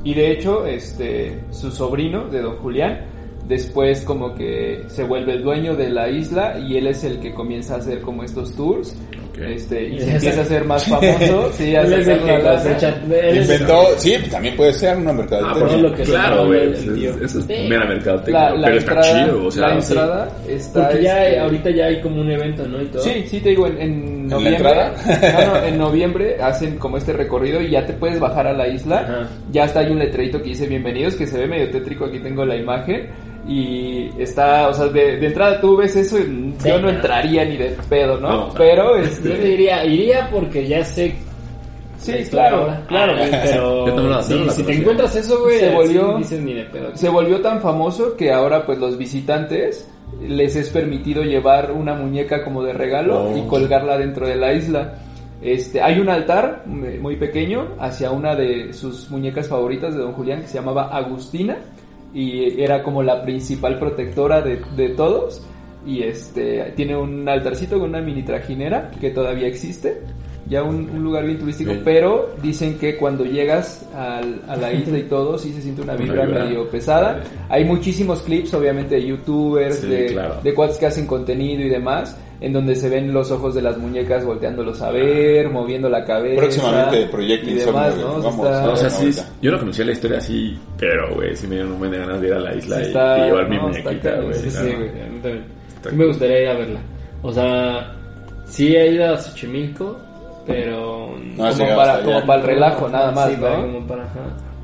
[0.04, 3.06] Y de hecho, este, su sobrino de Don Julián,
[3.48, 7.32] después como que se vuelve el dueño de la isla y él es el que
[7.32, 8.96] comienza a hacer como estos tours.
[9.36, 9.42] Ok.
[9.48, 11.52] Este, y se empieza a hacer más famoso.
[11.52, 15.10] sí, a Él es el sacar que la Inventó, sí, pues también puede ser una
[15.10, 15.76] Ah, mercadotecnia.
[15.76, 16.72] lo que se claro, güey.
[16.72, 17.66] Eso es, es Sí.
[17.68, 18.40] mera mercadotecnia.
[18.50, 19.62] La, la pero entrada, está chido, o sea.
[19.68, 19.92] la sí.
[19.92, 20.88] entrada está...
[20.88, 22.82] Porque ya este, ahorita ya hay como un evento, ¿no?
[22.82, 23.02] Y todo.
[23.02, 24.56] Sí, sí, te digo, en, en la noviembre.
[24.70, 24.94] entrada?
[25.46, 28.66] No, no, en noviembre hacen como este recorrido y ya te puedes bajar a la
[28.68, 29.00] isla.
[29.00, 29.28] Ajá.
[29.52, 32.06] Ya está hay un letrerito que dice bienvenidos, que se ve medio tétrico.
[32.06, 33.08] Aquí tengo la imagen.
[33.48, 37.44] Y está, o sea, de, de entrada tú ves eso y Sí, yo no entraría
[37.44, 38.28] ni de pedo, ¿no?
[38.48, 38.54] No.
[38.56, 39.28] Pero, Yo este.
[39.38, 41.14] diría, iría porque ya sé
[41.98, 43.14] Sí, claro, claro.
[43.18, 46.64] Ah, Pero Yo la- si, yo te encuentras eso, güey, Se volvió- dices ni de
[46.64, 46.90] pedo.
[46.94, 49.88] Se volvió tan famoso que ahora, pues, los visitantes
[50.20, 53.36] les es permitido llevar una muñeca como de regalo Oh.
[53.36, 54.94] y colgarla dentro de la isla.
[55.42, 60.12] Este, hay un altar mm, muy pequeño hacia una de sus muñecas favoritas de Don
[60.12, 61.56] Julián que se llamaba Agustina
[62.16, 65.42] y era como la principal protectora de, de todos.
[65.86, 70.00] Y este tiene un altarcito con una mini trajinera que todavía existe
[70.48, 71.80] ya un, un lugar bien turístico Sí.
[71.84, 75.94] pero dicen que cuando llegas al- a la isla y todo sí se siente una
[75.94, 77.20] Una vibra medio pesada.
[77.48, 80.36] Hay muchísimos clips obviamente de youtubers Sí, de, claro.
[80.42, 83.78] de cuates que hacen contenido y demás en donde se ven los ojos de las
[83.78, 86.40] muñecas volteándolos a ver, moviendo la cabeza.
[86.40, 87.96] Próximamente, Proyecto y Insomnio.
[87.96, 88.22] ¿no?
[88.22, 89.24] Vamos, está- o sea, sí, ahorita.
[89.42, 92.20] yo no conocía la historia así, pero, güey, sí me dieron un buen de ganas
[92.20, 94.34] de ir a la isla Sí, y, está- y llevar mi no, muñequita, güey.
[94.34, 95.44] sí, Sí, güey, a mí también.
[95.76, 96.80] Está Sí me gustaría ir a verla.
[97.22, 97.96] O sea,
[98.44, 99.98] sí he ido a Xochimilco,
[100.46, 101.14] pero...
[101.36, 104.02] No como para, como para el relajo nada más, Sí, como para...
[104.04, 104.20] ajá.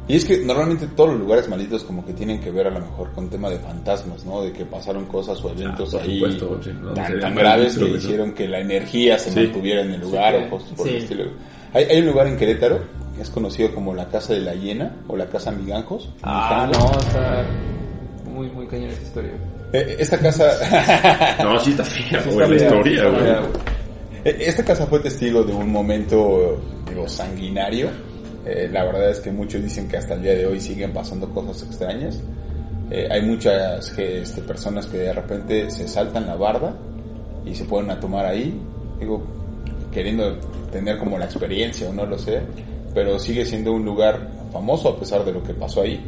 [0.09, 2.81] Y es que normalmente todos los lugares malditos como que tienen que ver a lo
[2.81, 4.43] mejor con tema de fantasmas, ¿no?
[4.43, 7.85] De que pasaron cosas o eventos Ah, por ahí supuesto, sí, no, tan, graves que
[7.88, 9.41] hicieron que la energía se Sí.
[9.41, 10.95] mantuviera en el lugar Sí, o cosas por sí.
[10.97, 11.25] el estilo.
[11.73, 12.81] Hay, hay un lugar en Querétaro
[13.15, 16.11] que es conocido como la Casa de la Hiena o la Casa Miganjos.
[16.23, 17.47] Ah, no, está
[18.29, 19.33] muy, muy cañón esa historia.
[19.73, 20.45] Eh, Esta casa...
[21.45, 23.31] No, sí está fea, Sí, güey, está la historia, güey.
[24.25, 27.88] Eh, Esta casa fue testigo de un momento, digo, sanguinario.
[28.45, 31.29] Eh, la verdad es que muchos dicen que hasta el día de hoy siguen pasando
[31.31, 32.21] cosas extrañas.
[32.91, 36.75] Eh, hay muchas este, personas que de repente se saltan la barda
[37.47, 38.61] y se ponen a tomar ahí,
[38.99, 39.23] digo,
[39.91, 40.37] queriendo
[40.71, 42.41] tener como la experiencia o no lo sé,
[42.95, 46.05] pero sigue siendo un lugar famoso a pesar de lo que pasó ahí.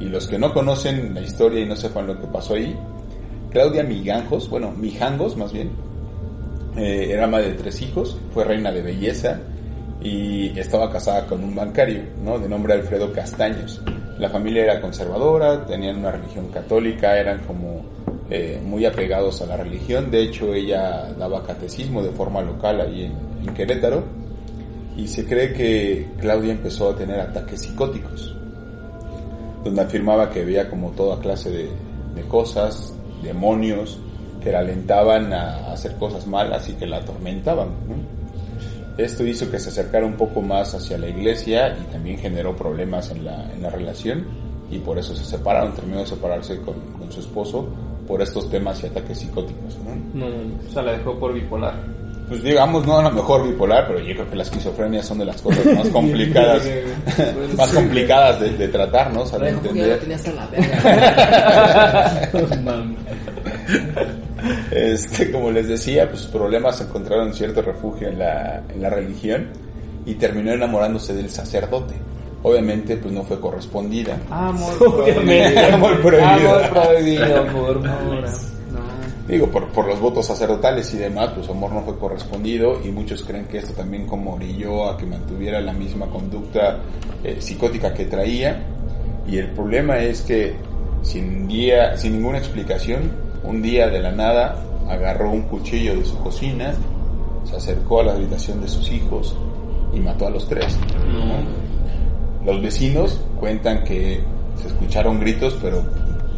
[0.00, 2.76] Y los que no conocen la historia y no sepan lo que pasó ahí,
[3.50, 5.70] Claudia Miganjos, bueno, Mijangos más bien,
[6.76, 9.40] eh, era madre de tres hijos, fue reina de belleza
[10.00, 12.38] y estaba casada con un bancario, ¿no?
[12.38, 13.80] De nombre Alfredo Castaños.
[14.18, 17.84] La familia era conservadora, tenían una religión católica, eran como
[18.30, 20.10] eh, muy apegados a la religión.
[20.10, 24.04] De hecho, ella daba catecismo de forma local ahí en, en Querétaro.
[24.96, 28.34] Y se cree que Claudia empezó a tener ataques psicóticos,
[29.62, 31.68] donde afirmaba que veía como toda clase de,
[32.14, 33.98] de cosas, demonios,
[34.42, 37.68] que la alentaban a hacer cosas malas y que la atormentaban.
[37.86, 38.15] ¿no?
[38.96, 43.10] Esto hizo que se acercara un poco más hacia la iglesia y también generó problemas
[43.10, 44.26] en la, en la relación
[44.70, 47.68] y por eso se separaron, terminó de separarse con, con su esposo
[48.06, 49.76] por estos temas y ataques psicóticos.
[49.84, 50.26] ¿no?
[50.26, 50.36] No.
[50.66, 51.74] O sea, la dejó por bipolar.
[52.28, 55.26] Pues digamos, no a lo mejor bipolar, pero yo creo que la esquizofrenia son de
[55.26, 56.68] las cosas más complicadas,
[57.56, 59.22] más complicadas de, de tratar, ¿no?
[59.22, 60.18] O sea, de Ay, ¿cómo que ya la entender.
[64.70, 69.48] Este, como les decía, pues sus problemas encontraron cierto refugio en la, en la religión
[70.04, 71.94] y terminó enamorándose del sacerdote.
[72.42, 74.18] Obviamente, pues no fue correspondida.
[74.30, 75.58] Amor Obviamente.
[75.66, 76.58] Amor prohibido.
[76.58, 78.24] Amor prohibido, amor, amor.
[78.72, 78.80] No.
[79.26, 82.88] Digo, por, por los votos sacerdotales y demás, pues su amor no fue correspondido y
[82.90, 86.78] muchos creen que esto también como orilló a que mantuviera la misma conducta
[87.24, 88.66] eh, psicótica que traía.
[89.26, 90.56] Y el problema es que
[91.02, 94.56] sin, día, sin ninguna explicación, un día de la nada
[94.88, 96.74] agarró un cuchillo de su cocina,
[97.44, 99.36] se acercó a la habitación de sus hijos
[99.92, 100.76] y mató a los tres.
[102.44, 104.20] Los vecinos cuentan que
[104.60, 105.82] se escucharon gritos, pero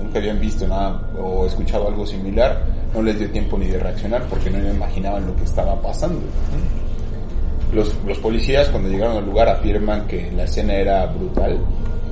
[0.02, 2.62] nunca habían visto nada o escuchado algo similar,
[2.94, 6.20] no les dio tiempo ni de reaccionar porque no imaginaban lo que estaba pasando.
[7.72, 11.58] Los, los policías cuando llegaron al lugar afirman que la escena era brutal.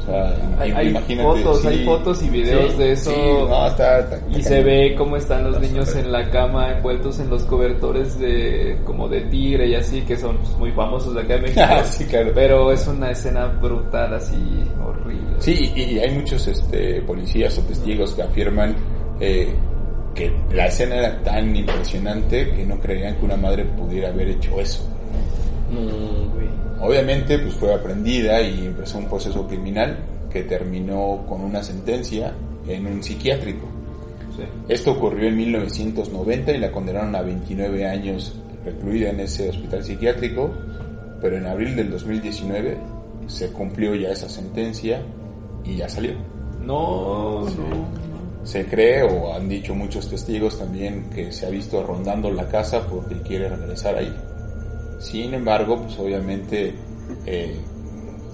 [0.06, 3.10] O sea, Hay, im- hay imagínate, fotos, sí, hay fotos y videos Sí, de eso.
[3.10, 3.16] sí,
[3.48, 7.28] no, está- está- y se ve cómo están los niños en la cama envueltos en
[7.28, 11.34] los cobertores de como de tigre y así que son pues, muy famosos de acá
[11.34, 11.60] en México.
[11.86, 12.30] Sí, claro.
[12.34, 14.36] Pero es una escena brutal así
[14.84, 15.34] horrible.
[15.38, 18.76] Sí, y, y hay muchos este, policías o testigos que afirman
[19.18, 19.52] eh,
[20.14, 24.60] que la escena era tan impresionante que no creían que una madre pudiera haber hecho
[24.60, 24.88] eso.
[25.70, 25.80] No,
[26.32, 26.46] güey.
[26.80, 29.98] Obviamente, pues fue aprendida y empezó un proceso criminal
[30.30, 32.34] que terminó con una sentencia
[32.68, 33.66] en un psiquiátrico.
[34.36, 34.42] Sí.
[34.68, 40.50] Esto ocurrió en 1990 y la condenaron a 29 años recluida en ese hospital psiquiátrico,
[41.20, 42.76] pero en abril del 2019
[43.26, 45.02] se cumplió ya esa sentencia
[45.64, 46.14] y ya salió.
[46.60, 48.06] No, no.
[48.42, 52.86] Se cree o han dicho muchos testigos también que se ha visto rondando la casa
[52.86, 54.14] porque quiere regresar ahí.
[54.98, 56.74] Sin embargo, pues obviamente
[57.26, 57.56] eh,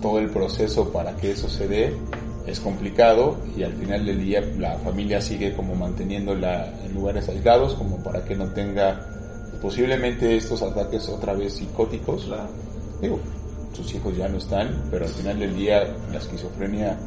[0.01, 1.95] todo el proceso para que eso se dé
[2.47, 7.75] es complicado y al final del día la familia sigue como manteniéndola en lugares aislados
[7.75, 9.07] como para que no tenga
[9.61, 12.25] posiblemente estos ataques otra vez psicóticos.
[12.25, 12.49] Claro.
[13.01, 13.21] Digo,
[13.73, 16.99] sus hijos ya no están, pero al final del día la esquizofrenia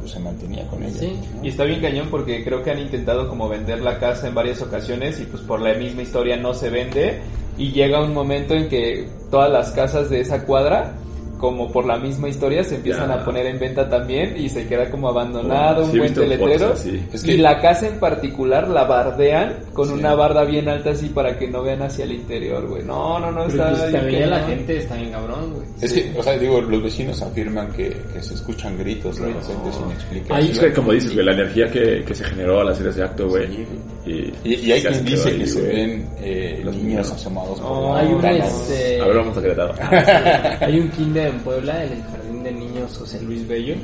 [0.00, 0.98] pues se mantenía con ella.
[0.98, 1.18] Sí.
[1.36, 1.44] ¿no?
[1.44, 4.62] Y está bien cañón porque creo que han intentado como vender la casa en varias
[4.62, 7.20] ocasiones y pues por la misma historia no se vende
[7.58, 10.94] y llega un momento en que todas las casas de esa cuadra
[11.38, 13.14] como por la misma historia se empiezan Ya.
[13.14, 16.58] a poner en venta también y se queda como abandonado, Sí, un buen visto letrero.
[16.66, 17.02] fotos así.
[17.12, 19.94] Es que- Y la casa en particular la bardean con Sí.
[19.94, 22.82] una barda bien alta así para que no vean hacia el interior, güey.
[22.82, 25.66] No, no, no, Pero está pues bien también la gente está bien cabrón, güey.
[25.80, 29.72] Es que, o sea, digo, los vecinos afirman que, que se escuchan gritos de repente
[29.72, 30.50] sin explicación.
[30.50, 33.28] Es que, como dices, güey, la energía que, que se generó al hacer ese acto,
[33.28, 33.46] güey.
[33.46, 33.66] Sí,
[34.06, 37.70] y, Y, y hay quien dice ahí, que se ven eh, Los niños asomados por
[37.70, 39.74] No, la Hay un, este, A ver, vamos a Querétaro.
[40.66, 43.74] hay un kinder en Puebla, en el Jardín de Niños José Luis Bello,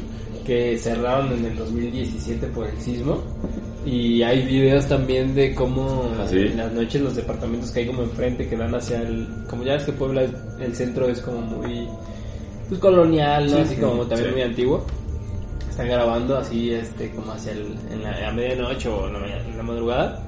[0.44, 3.22] que cerraron en el 2017 por el sismo.
[3.86, 6.38] Y hay videos también de cómo ¿Ah, sí?
[6.38, 9.28] en las noches los departamentos que hay como enfrente que dan hacia el...
[9.48, 10.22] Como ya ves que Puebla,
[10.58, 11.86] el centro es como muy
[12.68, 13.58] pues, colonial, ¿no?
[13.58, 14.34] así como también sí.
[14.34, 14.86] muy antiguo.
[15.68, 19.56] Están grabando así este como hacia el, en la, a medianoche o en la, en
[19.56, 20.24] la madrugada.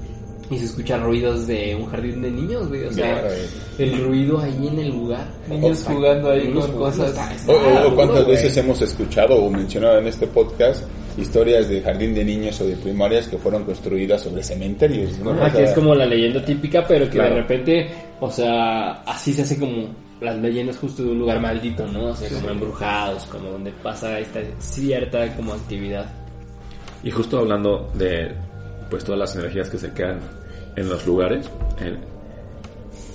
[0.49, 2.85] Y se escuchan ruidos de un jardín de niños, güey.
[2.85, 5.27] O sea, Ya, el ruido ahí en el lugar.
[5.49, 7.09] Niños jugando ahí niños con cosas.
[7.09, 8.35] está- está O, o- o duro, cuántas güey.
[8.37, 10.83] veces hemos escuchado o mencionado en este podcast
[11.17, 15.31] historias de jardín de niños o de primarias que fueron construidas sobre cementerios, ¿no?
[15.31, 17.35] Ajá, O que sea, es como la leyenda típica, pero que Claro.
[17.35, 17.89] de repente,
[18.21, 19.87] o sea, así se hace como
[20.21, 22.05] las leyendas justo de un lugar maldito, ¿no?
[22.11, 26.05] O sea, como embrujados, como donde pasa esta cierta como actividad.
[27.03, 28.31] Y justo hablando de
[28.89, 30.19] pues todas las energías que se quedan
[30.75, 31.97] en los lugares, en,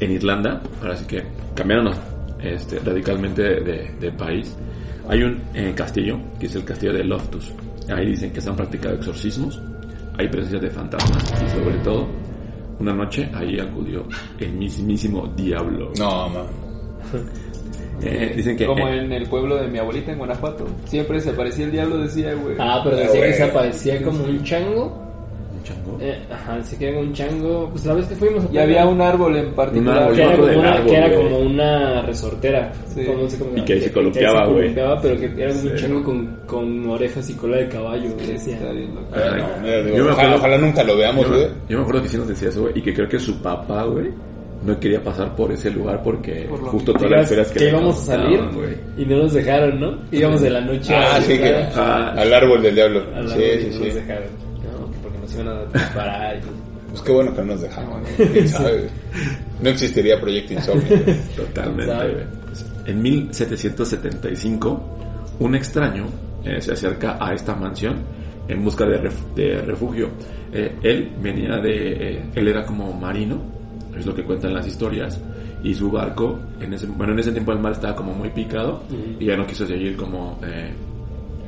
[0.00, 1.22] en Irlanda, ahora sí que
[1.54, 1.90] cambiaron
[2.40, 4.56] este, radicalmente de, de- de país.
[5.08, 7.52] Hay un eh, castillo, que es el castillo de Loftus.
[7.88, 9.60] Ahí dicen que se han practicado exorcismos,
[10.18, 12.06] hay presencia de fantasmas y sobre todo,
[12.78, 14.04] una noche ahí acudió
[14.38, 15.92] el mismísimo diablo.
[15.98, 16.46] No, man.
[18.04, 18.66] Eh, dicen que...
[18.66, 20.66] Como eh, en el pueblo de mi abuelita en Guanajuato.
[20.86, 22.56] Siempre se aparecía el diablo, decía, güey.
[22.58, 23.34] Ah, pero Ah, decía que güey.
[23.34, 25.11] se aparecía como un chango.
[25.62, 25.98] ¿Un chango?
[26.00, 27.68] Eh, ajá, decía que era un chango.
[27.70, 29.98] Pues la vez que fuimos a Y había un árbol en particular.
[30.02, 32.72] árbol, que era, como una, del que era árbol, como una resortera.
[32.94, 33.04] Sí.
[33.04, 34.56] Como- no sé cómo Y que ahí se columpiaba, se güey.
[34.60, 35.68] columpiaba, pero que era un Sí.
[35.76, 38.54] chango con, con orejas y cola de caballo, decía.
[38.56, 39.06] Está bien loco.
[39.14, 39.22] Ay,
[39.60, 41.40] no, yo digo, me ojalá, acuerdo- ojalá nunca lo veamos, Yo, güey.
[41.42, 43.40] me- yo me acuerdo que sí nos decía eso, güey, y que creo que su
[43.40, 44.08] papá, güey,
[44.64, 47.68] no quería pasar por ese lugar porque Por justo que todas las historias que, que
[47.70, 48.40] íbamos a salir
[48.96, 49.98] y no nos dejaron, ¿no?
[50.12, 52.14] Íbamos de la noche Ah, a sí, que, Ah.
[52.16, 53.00] al árbol del diablo.
[53.26, 53.90] Sí, sí, no nos sí.
[53.90, 54.51] dejaron.
[55.34, 56.40] Iban a disparar.
[56.90, 58.02] Pues qué bueno que no nos dejaron.
[59.62, 60.98] No existiría Proyecto Insomnio.
[61.36, 62.26] Totalmente, ¿Sabe?
[62.86, 64.82] En 1775,
[65.40, 66.06] un extraño
[66.44, 67.96] eh, se acerca a esta mansión
[68.48, 70.08] en busca de, ref- de refugio.
[70.52, 71.92] Eh, él venía de...
[72.16, 73.40] eh, él era como marino,
[73.96, 75.20] es lo que cuentan las historias,
[75.64, 78.82] y su barco, en ese, bueno, en ese tiempo el mar estaba como muy picado
[79.20, 80.38] y ya no quiso seguir como...
[80.44, 80.72] eh,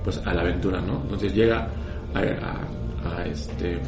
[0.05, 1.01] pues a la aventura, ¿no?
[1.03, 1.67] Entonces llega
[2.15, 2.61] a, a-
[3.05, 3.79] a este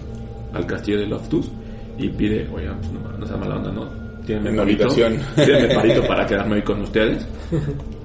[0.52, 1.50] al castillo de Loftus
[1.98, 3.88] y pide, oye, pues no, no sea mala onda, ¿no?
[4.26, 5.18] Tírenme Una parito, habitación.
[5.37, 7.26] tírenme parito para quedarme hoy con ustedes.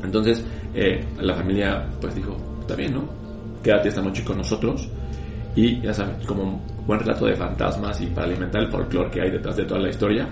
[0.03, 0.43] Entonces
[0.73, 3.03] eh, la familia pues dijo, está bien, ¿no?
[3.63, 4.87] Quédate esta noche con nosotros
[5.55, 9.21] y ya saben, como un buen relato de fantasmas y para alimentar el folclore que
[9.21, 10.27] hay detrás de toda la historia,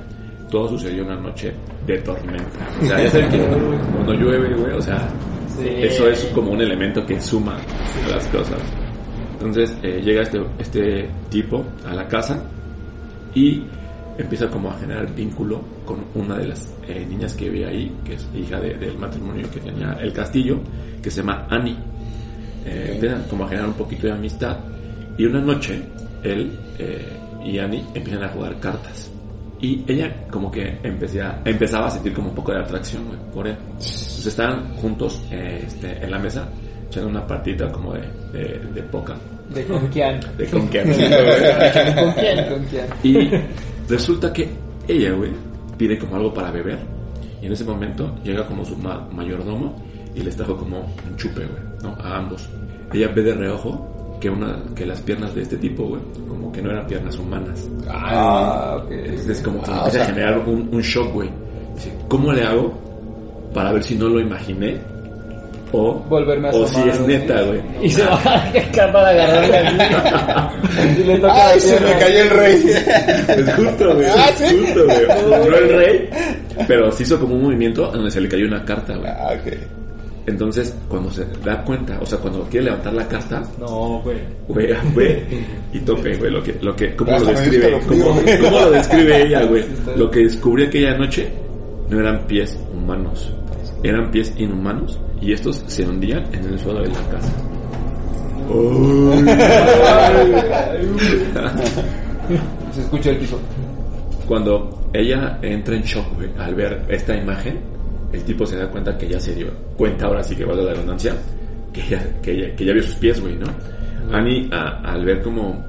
[0.50, 1.54] todo sucedió una noche
[1.86, 2.68] de tormenta.
[2.82, 3.38] O sea, ya saben que
[3.94, 5.08] cuando llueve, güey, o sea,
[5.60, 5.68] Sí.
[5.82, 8.60] eso es como un elemento que suma a las cosas.
[9.40, 12.44] Entonces eh, llega este, este tipo a la casa
[13.34, 13.64] y
[14.18, 18.16] empieza como a generar vínculo con una de las eh, niñas que vive ahí, que
[18.16, 20.60] es hija de- del matrimonio que tenía el castillo,
[21.02, 21.78] que se llama Annie.
[22.66, 24.58] Eh, Empiezan como a generar un poquito de amistad.
[25.18, 25.82] Y una noche,
[26.24, 27.06] él eh,
[27.46, 29.10] y Annie empiezan a jugar cartas.
[29.62, 33.56] Y ella como que empecía, empezaba a sentir como un poco de atracción por él.
[33.68, 36.48] Entonces estaban juntos este, en la mesa,
[36.90, 38.02] echando una partida como de,
[38.34, 39.16] de, de poca.
[39.54, 40.20] De con quién.
[40.38, 40.86] De con quién.
[41.96, 42.46] ¿Con quién?
[42.50, 42.86] ¿Con quién?
[43.04, 43.30] Y
[43.92, 44.48] resulta que
[44.88, 45.32] ella, güey,
[45.78, 46.78] pide como algo para beber.
[47.42, 49.76] Y en ese momento llega como su ma- mayordomo
[50.14, 51.96] y les trajo como un chupe, güey, ¿no?
[52.04, 52.48] A ambos.
[52.94, 56.62] Ella ve de reojo que una que las piernas de este tipo, güey, como que
[56.62, 57.68] no eran piernas humanas.
[57.90, 58.92] Ah, ok.
[58.92, 61.30] Entonces como que Ah, empieza o a sea- generar un, un shock, güey.
[61.76, 62.78] Dice, ¿cómo le hago
[63.54, 64.78] para ver si no lo imaginé?
[65.72, 67.62] O, Volverme a o si es neta, güey.
[67.82, 70.52] Y se va a dejar para agarrarla.
[71.00, 72.64] Y le toca ¡Ay, la se me cayó el rey!
[73.28, 74.08] Es justo, güey.
[74.08, 74.58] Ah, es ¿sí?
[74.60, 75.08] justo, güey.
[75.50, 76.10] No el rey,
[76.68, 79.10] pero se hizo como un movimiento donde se le cayó una carta, güey.
[79.12, 79.54] Ah, ok.
[80.28, 84.18] Entonces, cuando se da cuenta, o sea, cuando quiere levantar la carta, No, güey.
[84.48, 85.24] güey, güey,
[85.74, 88.40] y tope, güey, lo que, lo que, cómo lo describe, escalofrío, cómo, güey.
[88.40, 89.66] cómo lo describe ella, güey.
[89.96, 91.30] Lo que descubrí aquella noche
[91.90, 93.34] no eran pies humanos,
[93.84, 97.32] eran pies inhumanos, y estos se hundían en el suelo de la casa.
[102.74, 103.40] Se escucha el piso.
[104.28, 107.60] Cuando ella entra en shock, güey, al ver esta imagen,
[108.14, 110.72] el tipo se da cuenta que ya se dio cuenta, ahora sí que va la
[110.74, 111.16] redundancia,
[111.74, 113.48] que ya, que ya, que ya vio sus pies, güey, ¿no?
[114.16, 115.64] Annie, a- al ver como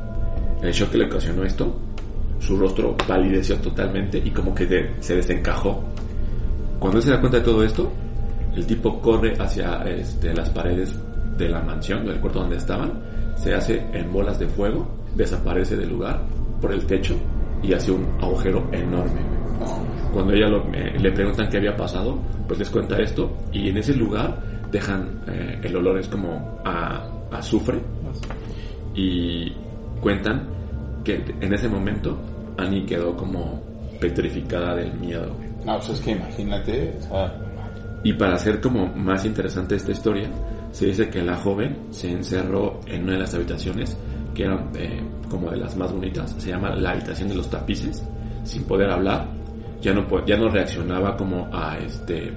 [0.62, 1.74] el shock que le ocasionó esto,
[2.38, 5.82] su rostro palideció totalmente y como que de- se desencajó.
[6.78, 7.90] Cuando él se da cuenta de todo esto,
[8.54, 10.98] el tipo corre hacia este, las paredes
[11.36, 12.92] de la mansión, del cuarto donde estaban,
[13.36, 16.20] se hace en bolas de fuego, desaparece del lugar
[16.60, 17.16] por el techo
[17.62, 19.20] y hace un agujero enorme.
[20.12, 23.94] Cuando ella eh, le preguntan qué había pasado, pues les cuenta esto y en ese
[23.94, 27.80] lugar dejan eh, el olor es como a azufre
[28.94, 29.52] y
[30.00, 30.48] cuentan
[31.04, 32.18] que en ese momento
[32.56, 33.62] Annie quedó como
[34.00, 35.34] petrificada del miedo.
[35.64, 36.94] No, pues es que imagínate,
[38.02, 40.30] Y para hacer como más interesante esta historia,
[40.70, 43.96] se dice que la joven se encerró en una de las habitaciones
[44.34, 48.02] que eran eh, como de las más bonitas, se llama la habitación de los tapices,
[48.44, 49.28] sin poder hablar,
[49.80, 52.32] ya no ya no reaccionaba como a este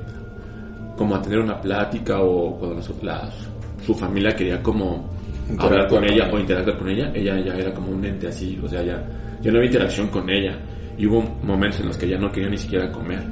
[0.98, 5.10] como a tener una plática o cuando su familia quería como
[5.58, 6.30] hablar con ella.
[6.32, 9.04] o interactuar con ella, ella ya era como un ente así, o sea, ya,
[9.42, 10.58] ya no había interacción con ella.
[10.98, 13.24] Y hubo momentos en los que ya no quería ni siquiera comer.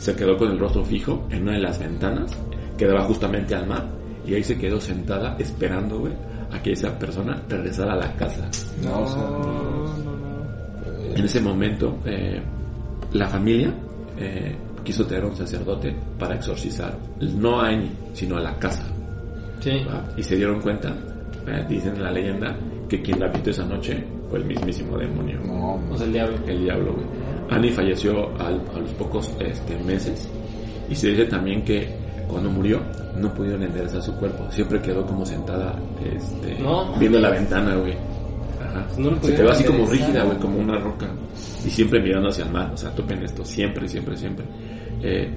[0.00, 2.32] Se quedó con el rostro fijo en una de las ventanas
[2.78, 3.86] que daba justamente al mar
[4.26, 6.14] y ahí se quedó sentada esperando, güey,
[6.50, 8.48] a que esa persona regresara a la casa.
[8.82, 9.28] no, o sea,
[11.14, 12.40] En ese momento, eh,
[13.12, 13.74] la familia
[14.16, 18.84] eh, quiso traer a un sacerdote para exorcizar, no a Annie, sino a la casa.
[19.60, 19.84] Sí.
[19.86, 20.02] ¿va?
[20.16, 20.96] Y se dieron cuenta,
[21.46, 22.56] eh, dicen en la leyenda,
[22.88, 25.40] que quien la visitó esa noche fue el mismísimo demonio.
[25.44, 26.38] no, O sea, el diablo.
[26.46, 27.06] El diablo, güey.
[27.50, 30.28] Annie falleció al- a los pocos este, meses.
[30.88, 31.88] Y se dice también que
[32.28, 32.80] cuando murió
[33.16, 34.46] no pudieron enderezar su cuerpo.
[34.50, 36.92] Siempre quedó como sentada este, No.
[36.98, 37.94] viendo la ventana, güey.
[38.60, 38.86] Ajá.
[38.98, 41.06] No se quedó así como rígida, güey, como una roca.
[41.64, 42.70] Y siempre mirando hacia el mar.
[42.72, 43.44] O sea, topen esto.
[43.44, 44.44] Siempre, siempre, siempre.
[45.02, 45.30] Eh,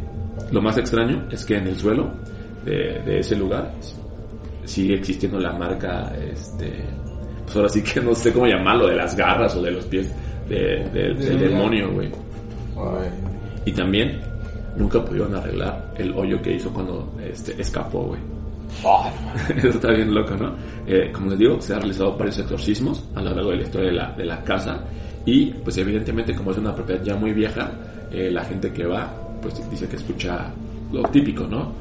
[0.52, 2.12] lo más extraño es que en el suelo
[2.66, 3.72] de, de ese lugar
[4.66, 6.72] sigue existiendo la marca, este,
[7.44, 10.10] pues ahora sí que no sé cómo llamarlo, de las garras o de los pies
[10.50, 12.10] de- de- del demonio, güey.
[13.66, 14.20] Y también
[14.78, 18.20] nunca pudieron arreglar el hoyo que hizo cuando este, escapó, güey.
[19.58, 20.54] Eso está bien loco, ¿no?
[20.88, 23.88] Eh, como les digo, se han realizado varios exorcismos a lo largo de la historia
[23.90, 24.84] de la, de la casa
[25.26, 27.72] y pues evidentemente como es una propiedad ya muy vieja,
[28.12, 30.52] eh, la gente que va pues dice que escucha
[30.92, 31.72] lo típico, ¿no?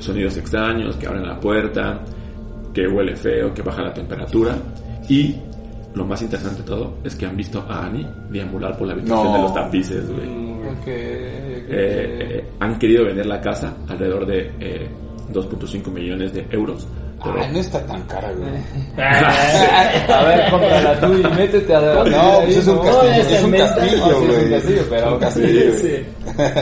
[0.00, 2.00] Sonidos extraños, que abren la puerta,
[2.72, 4.56] que huele feo, que baja la temperatura
[5.08, 5.34] y
[5.98, 9.24] lo más interesante de todo es que han visto a Annie deambular por la habitación
[9.26, 9.32] No.
[9.34, 10.28] de los tapices, güey.
[10.28, 10.86] Ok.
[10.86, 14.88] Eh, eh, han querido vender la casa alrededor de eh,
[15.32, 16.86] 2.5 millones de euros.
[17.22, 18.48] Pero ay, no está tan cara, güey.
[20.08, 22.82] A ver, cómprala tú y métete a No, ahí, pues es un ¿no?
[22.82, 24.50] castillo, es es un castillo, Ah, sí, es un güey.
[24.50, 25.72] castillo, pero- un castillo.
[25.78, 25.92] Sí.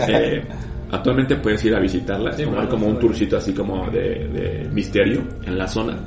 [0.08, 0.44] eh,
[0.92, 4.68] actualmente puedes ir a visitarla, Sí, tomar bueno, como un tourcito así como de, de
[4.72, 5.98] misterio en la zona.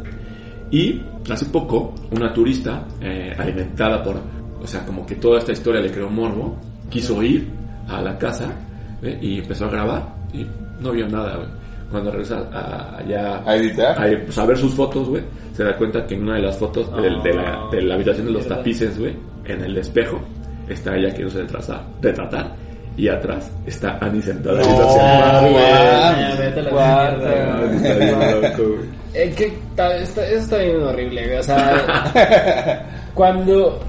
[0.71, 1.01] Y
[1.31, 4.17] hace poco, una turista eh, alimentada por,
[4.61, 6.57] o sea, como que toda esta historia le creó morbo,
[6.89, 7.47] quiso ir
[7.87, 8.51] a la casa
[9.01, 9.17] ¿eh?
[9.21, 10.03] y empezó a grabar
[10.33, 10.45] y
[10.79, 11.47] no vio nada, güey.
[11.91, 13.97] Cuando regresa a- allá ¿A editar?
[13.97, 16.57] a, pues, a ver sus fotos, güey, se da cuenta que en una de las
[16.57, 19.15] fotos de, de la, de la habitación de los tapices, güey,
[19.45, 20.19] en el espejo,
[20.67, 22.53] está ella que no se retrasa, retratar
[22.95, 26.63] y atrás está Annie sentada No, viendo hacia el
[29.13, 31.37] Eh, que está- eso está bien horrible, güey.
[31.39, 33.79] O sea, cuando.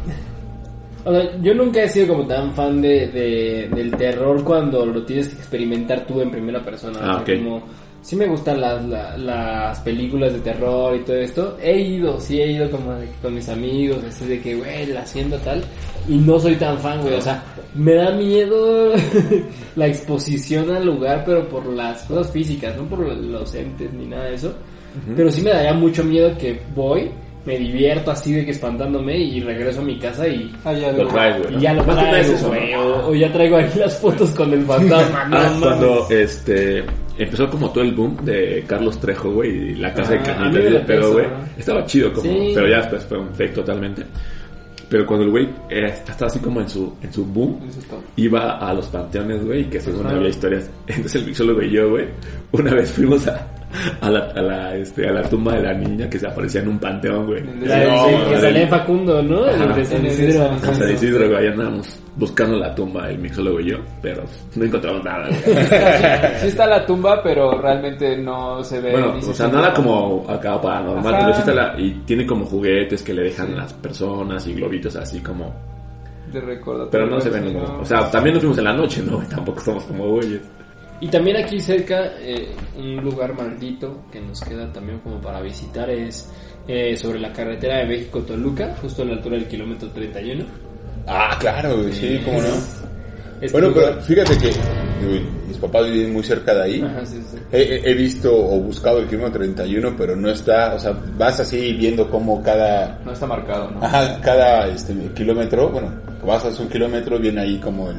[1.05, 5.03] O sea, yo nunca he sido como tan fan de, de- del terror cuando lo
[5.05, 6.99] tienes que experimentar tú en primera persona.
[7.03, 7.43] Ah, O sea, ok.
[7.43, 7.63] como,
[8.03, 11.57] sí me gustan las, la- las películas de terror y todo esto.
[11.63, 15.01] He ido, sí he ido como de- con mis amigos, así de que, güey, la
[15.01, 15.63] haciendo tal.
[16.07, 17.15] Y no soy tan fan, güey.
[17.15, 17.43] O sea,
[17.75, 18.93] me da miedo
[19.77, 24.25] la exposición al lugar, pero por las cosas físicas, no por los entes ni nada
[24.25, 24.53] de eso.
[25.17, 27.11] Pero sí me daría mucho miedo que voy,
[27.45, 31.05] me divierto así de que espantándome y regreso a mi casa y, Hay algo.
[31.05, 31.57] Lo traes, güey.
[31.57, 32.73] y ya lo traigo, eso, güey.
[32.73, 32.81] ¿no?
[32.81, 35.25] O, o ya traigo aquí las fotos con el fantasma.
[35.25, 36.85] no Ah, cuando este
[37.19, 40.57] empezó como todo el boom de Carlos Trejo, güey, y la casa de Ah, y
[40.57, 41.27] el late pedo, güey.
[41.27, 41.33] ¿no?
[41.59, 42.53] Estaba chido como, Sí.
[42.55, 44.03] pero ya después fue un fake totalmente.
[44.89, 47.61] Pero cuando el güey estaba así como en su en su boom,
[48.17, 50.17] iba a los panteones, güey, que según Ajá.
[50.17, 50.69] había historias.
[50.89, 52.07] Entonces el mixólogo y yo, güey,
[52.53, 53.47] una vez fuimos a,
[54.01, 56.69] a, la, a, la, este, a la tumba de la niña que se aparecía en
[56.69, 57.43] un panteón, güey.
[57.65, 59.45] La No, sí, la que salía Facundo, ¿no?
[59.45, 59.67] Ajá.
[59.75, 60.59] de San En de Isidro.
[60.59, 64.23] San en San Isidro, güey, andábamos buscando la tumba, el mixólogo y yo, pero
[64.57, 65.41] no encontramos nada, güey.
[66.41, 68.93] Sí está la tumba, pero realmente no se ve.
[68.93, 71.19] Bueno, o sea, nada como acá paranormal, Ajá.
[71.25, 74.97] pero sí está la, y tiene como juguetes que le dejan las personas y globitos
[74.97, 75.55] así como,
[76.33, 76.91] De recordatorio.
[76.91, 79.19] pero no se ven como, o sea, también nos fuimos en la noche, ¿no?
[79.31, 80.41] Tampoco somos como güeyes.
[81.01, 85.89] Y también aquí cerca, eh, un lugar maldito que nos queda también como para visitar
[85.89, 86.29] es
[86.69, 90.45] eh, sobre la carretera de México-Toluca, justo a la altura del kilómetro 31.
[91.07, 92.49] Ah, claro, güey, sí, cómo no.
[93.41, 94.49] Este Bueno, lugar- pero fíjate que
[95.07, 96.83] uy, mis papás viven muy cerca de ahí.
[96.83, 97.39] Ajá, sí, sí.
[97.51, 102.11] He visto o buscado el kilómetro 31, pero no está, o sea, vas así viendo
[102.11, 103.83] cómo cada, No está marcado, ¿no?
[103.83, 105.91] ajá, cada este, kilómetro, bueno,
[106.27, 107.97] vas a un kilómetro, viene ahí como el,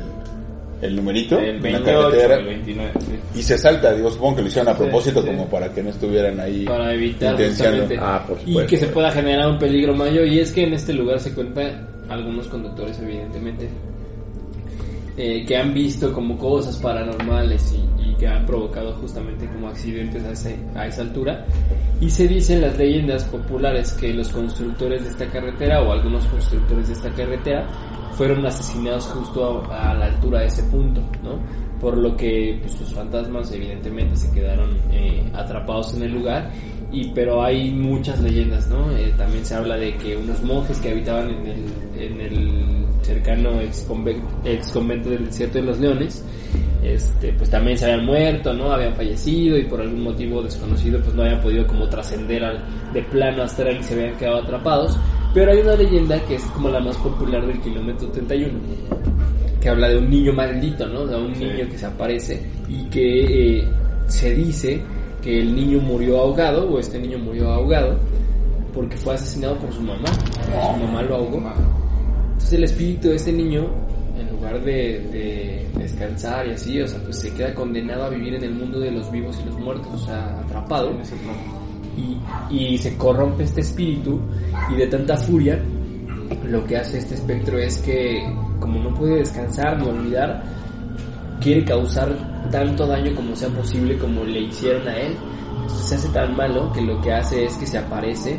[0.81, 2.91] el numerito El en la 28 carretera el 29.
[2.99, 3.39] sí.
[3.39, 5.27] y se salta, digo, supongo que lo hicieron a propósito sí.
[5.27, 7.37] como para que no estuvieran ahí para evitar
[7.99, 10.93] Ah, por y que se pueda generar un peligro mayor y es que en este
[10.93, 13.69] lugar se cuentan algunos conductores evidentemente
[15.17, 20.45] eh, que han visto como cosas paranormales y que han provocado justamente como accidentes
[20.75, 21.43] a, esa altura
[21.99, 26.89] y se dicen las leyendas populares que los constructores de esta carretera o algunos constructores
[26.89, 27.67] de esta carretera
[28.11, 31.39] fueron asesinados justo a, la altura de ese punto, ¿no?
[31.79, 36.51] Por lo que pues, sus fantasmas evidentemente se quedaron eh, atrapados en el lugar
[36.91, 38.91] y pero hay muchas leyendas, ¿no?
[38.97, 43.59] Eh, también se habla de que unos monjes que habitaban en el, en el cercano
[43.61, 46.23] ex, conven- ex convento del desierto de los leones,
[46.83, 48.71] este, pues también se habían muerto, ¿no?
[48.71, 52.63] Habían fallecido y por algún motivo desconocido pues no habían podido como trascender al
[52.93, 54.97] de plano astral y se habían quedado atrapados.
[55.33, 58.59] Pero hay una leyenda que es como la más popular del kilómetro 31
[59.61, 61.05] que habla de un niño maldito, ¿no?
[61.05, 63.67] De un niño que se aparece y que eh,
[64.07, 64.81] se dice
[65.21, 67.99] que el niño murió ahogado o este niño murió ahogado
[68.73, 70.07] porque fue asesinado por su mamá.
[70.13, 71.37] Su mamá lo ahogó.
[71.37, 73.67] Entonces el espíritu de este niño,
[74.17, 78.35] en lugar de, de descansar y así, o sea, pues se queda condenado a vivir
[78.35, 80.93] en el mundo de los vivos y los muertos, o sea, atrapado.
[81.97, 82.17] Y,
[82.55, 84.19] y se corrompe este espíritu
[84.71, 85.61] y de tanta furia
[86.45, 88.23] lo que hace este espectro es que
[88.59, 90.43] como no puede descansar ni olvidar
[91.41, 92.09] quiere causar
[92.51, 95.15] tanto daño como sea posible como le hicieron a él
[95.61, 98.37] Entonces se hace tan malo que lo que hace es que se aparece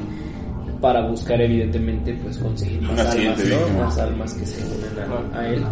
[0.81, 3.85] para buscar evidentemente pues conseguir más almas ¿no?
[3.85, 5.63] más almas que se unan a, a él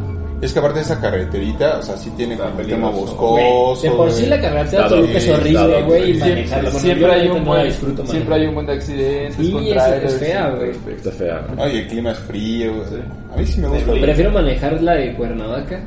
[0.41, 3.83] Es que aparte de esa carreterita, o sea, sí tiene como el tema boscoso.
[3.83, 6.15] de por sí la carretera Toluca es horrible güey.
[6.15, 10.51] Siempre, manejarla hay un buen, disfruto siempre hay un buen de accidentes, Sí, es- fea,
[10.51, 10.71] güey.
[10.97, 11.47] Está fea.
[11.73, 12.87] y el clima es frío, güey.
[12.89, 12.97] Sí.
[13.35, 13.93] A mí sí me gusta.
[14.01, 15.81] prefiero manejar la de Cuernavaca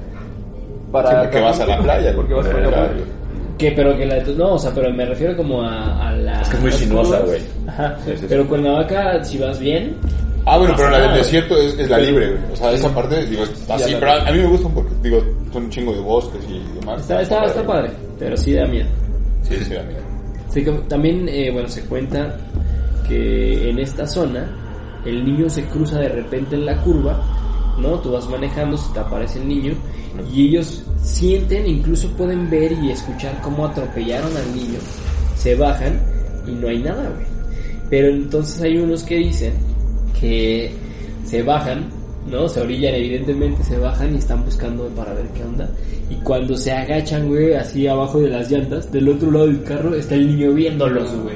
[0.94, 2.72] Para Sí, porque vas a la playa, Porque vas a la Claro.
[2.92, 3.04] playa.
[3.58, 6.12] Que, pero que la de tu- no, o sea, pero me refiero como a, a
[6.14, 6.42] la...
[6.42, 7.42] Es que es muy sinuosa, güey.
[7.68, 8.26] Ajá, Sí, sí, sí.
[8.30, 9.96] pero Cuernavaca, si vas bien,
[10.46, 12.52] Ah, bueno, pero la del desierto es, es la libre, güey.
[12.52, 15.20] O sea, esa parte, digo, así, pero a, mí me gustan porque, digo,
[15.54, 17.00] son un chingo de bosques y demás.
[17.02, 18.88] está, está, está padre, pero sí da miedo.
[19.44, 20.02] Sí, sí, da miedo.
[20.50, 22.36] Sí, que también, eh, bueno, se cuenta
[23.08, 24.46] que en esta zona
[25.06, 27.20] el niño se cruza de repente en la curva,
[27.78, 28.00] ¿no?
[28.00, 29.74] Tú vas manejando, se te aparece el niño
[30.34, 34.80] y ellos sienten, incluso pueden ver y escuchar cómo atropellaron al niño,
[35.36, 36.00] se bajan
[36.48, 37.26] y no hay nada, güey.
[37.90, 39.54] Pero entonces hay unos que dicen
[40.20, 40.72] que
[41.26, 41.90] se bajan,
[42.30, 42.48] ¿no?
[42.48, 45.70] Se orillan, evidentemente, se bajan y están buscando para ver qué onda.
[46.10, 49.96] Y cuando se agachan, güey, así abajo de las llantas, del otro lado del carro
[49.96, 51.36] está el niño viéndolos, güey.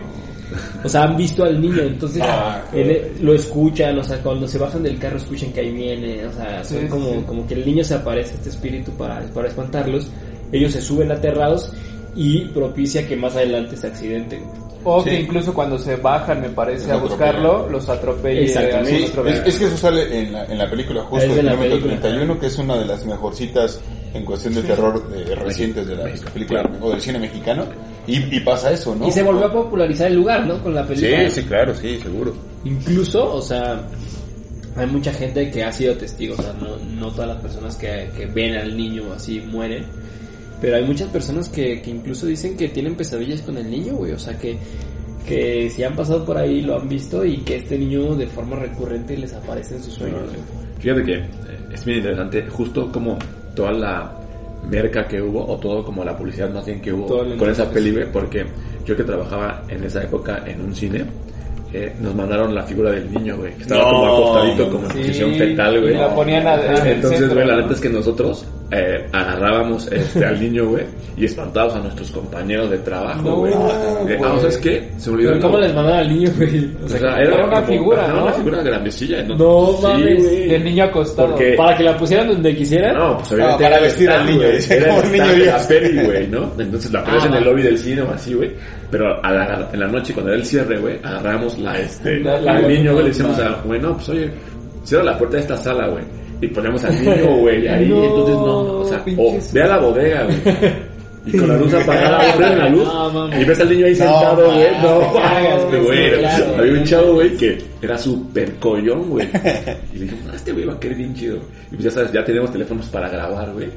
[0.83, 4.57] O sea, han visto al niño, entonces Ah, él- lo escuchan, o sea, cuando se
[4.57, 7.23] bajan del carro escuchan que ahí viene, o sea, son Sí, como, sí.
[7.25, 10.07] como que el niño se aparece, este espíritu para, para espantarlos,
[10.51, 11.71] ellos se suben aterrados
[12.15, 14.41] y propicia que más adelante se accidente.
[14.83, 15.09] O Sí.
[15.09, 18.43] que incluso cuando se bajan, me parece, a buscarlo, atropellan.
[18.43, 18.49] los.
[18.55, 18.97] Exactamente.
[18.97, 21.99] Sí, otro es, que eso sale en la, en la película justo la kilómetro película.
[21.99, 23.81] 31, que es una de las mejorcitas
[24.13, 26.03] en cuestión de terror eh, recientes de la
[26.33, 27.65] película o del cine mexicano.
[28.07, 29.07] Y, y pasa eso, ¿no?
[29.07, 30.63] Y se volvió a popularizar el lugar, ¿no?
[30.63, 31.29] Con la película.
[31.29, 32.33] Sí, sí, claro, sí, seguro.
[32.63, 33.85] Incluso, o sea,
[34.77, 38.09] hay mucha gente que ha sido testigo, o sea, no, no todas las personas que,
[38.15, 39.85] que ven al niño así mueren,
[40.61, 44.11] pero hay muchas personas que, que incluso dicen que tienen pesadillas con el niño, güey,
[44.11, 44.57] o sea, que,
[45.27, 48.55] que si han pasado por ahí lo han visto y que este niño de forma
[48.55, 50.21] recurrente les aparece en sus sueños.
[50.79, 51.25] Fíjate que
[51.73, 53.17] es bien interesante, justo como
[53.55, 54.16] toda la
[54.69, 57.73] merca que hubo, o todo como la publicidad más bien que hubo con esa enfoque,
[57.73, 58.45] peli, güey, porque
[58.85, 61.05] yo que trabajaba en esa época en un cine,
[61.73, 64.85] eh, nos mandaron la figura del niño, güey, que estaba No, como acostadito, no, como
[64.85, 65.93] en Sí, posición fetal, güey.
[65.93, 67.61] y la ponían a- en el Entonces, güey, la ¿no?
[67.61, 70.83] neta es que nosotros eh, agarrábamos este, al niño, güey,
[71.15, 73.53] y espantábamos a nuestros compañeros de trabajo, No, güey.
[73.53, 74.13] güey.
[74.13, 74.89] Eh, ah, ¿sabes qué?
[74.97, 75.29] Se me olvidó.
[75.31, 76.71] Pero ¿cómo como- les mandaron al niño, güey?
[76.81, 78.23] O o sea, era una como- figura, ¿no?
[78.23, 79.23] Una figura grandecilla.
[79.23, 80.23] No, No Sí, mames.
[80.23, 80.49] güey.
[80.49, 81.29] Y el niño acostado.
[81.29, 82.95] Porque- para que la pusieran donde quisieran.
[82.97, 83.63] No, pues obviamente.
[83.63, 84.55] para el vestir al niño, güey.
[84.57, 86.51] dice, Era como el un niño de la peli, güey, ¿no?
[86.59, 87.45] Entonces la ponías Ah, en el va.
[87.51, 88.51] lobby del cine o así, güey.
[88.89, 92.39] Pero a la, en la noche, cuando era el cierre, güey, agarramos la, este, La-
[92.39, 94.31] la, la- al niño, güey, le decíamos a, güey, no, pues oye,
[94.83, 96.03] cierra la puerta de esta sala, güey.
[96.41, 99.77] Y ponemos al niño, güey, ahí, No, entonces no, o sea, o ve a la
[99.77, 100.37] bodega, güey.
[101.25, 102.85] Y con la luz apagada, la luz.
[102.85, 104.67] No, y ves al niño ahí No, sentado, güey.
[104.81, 106.55] No, cagas, mames, güey, sí, claro.
[106.57, 109.27] Había un chavo, güey, que era súper collón, güey.
[109.93, 111.35] Y le dije, no, este güey va a querer bien chido.
[111.69, 113.67] Y pues ya sabes, ya tenemos teléfonos para grabar, güey.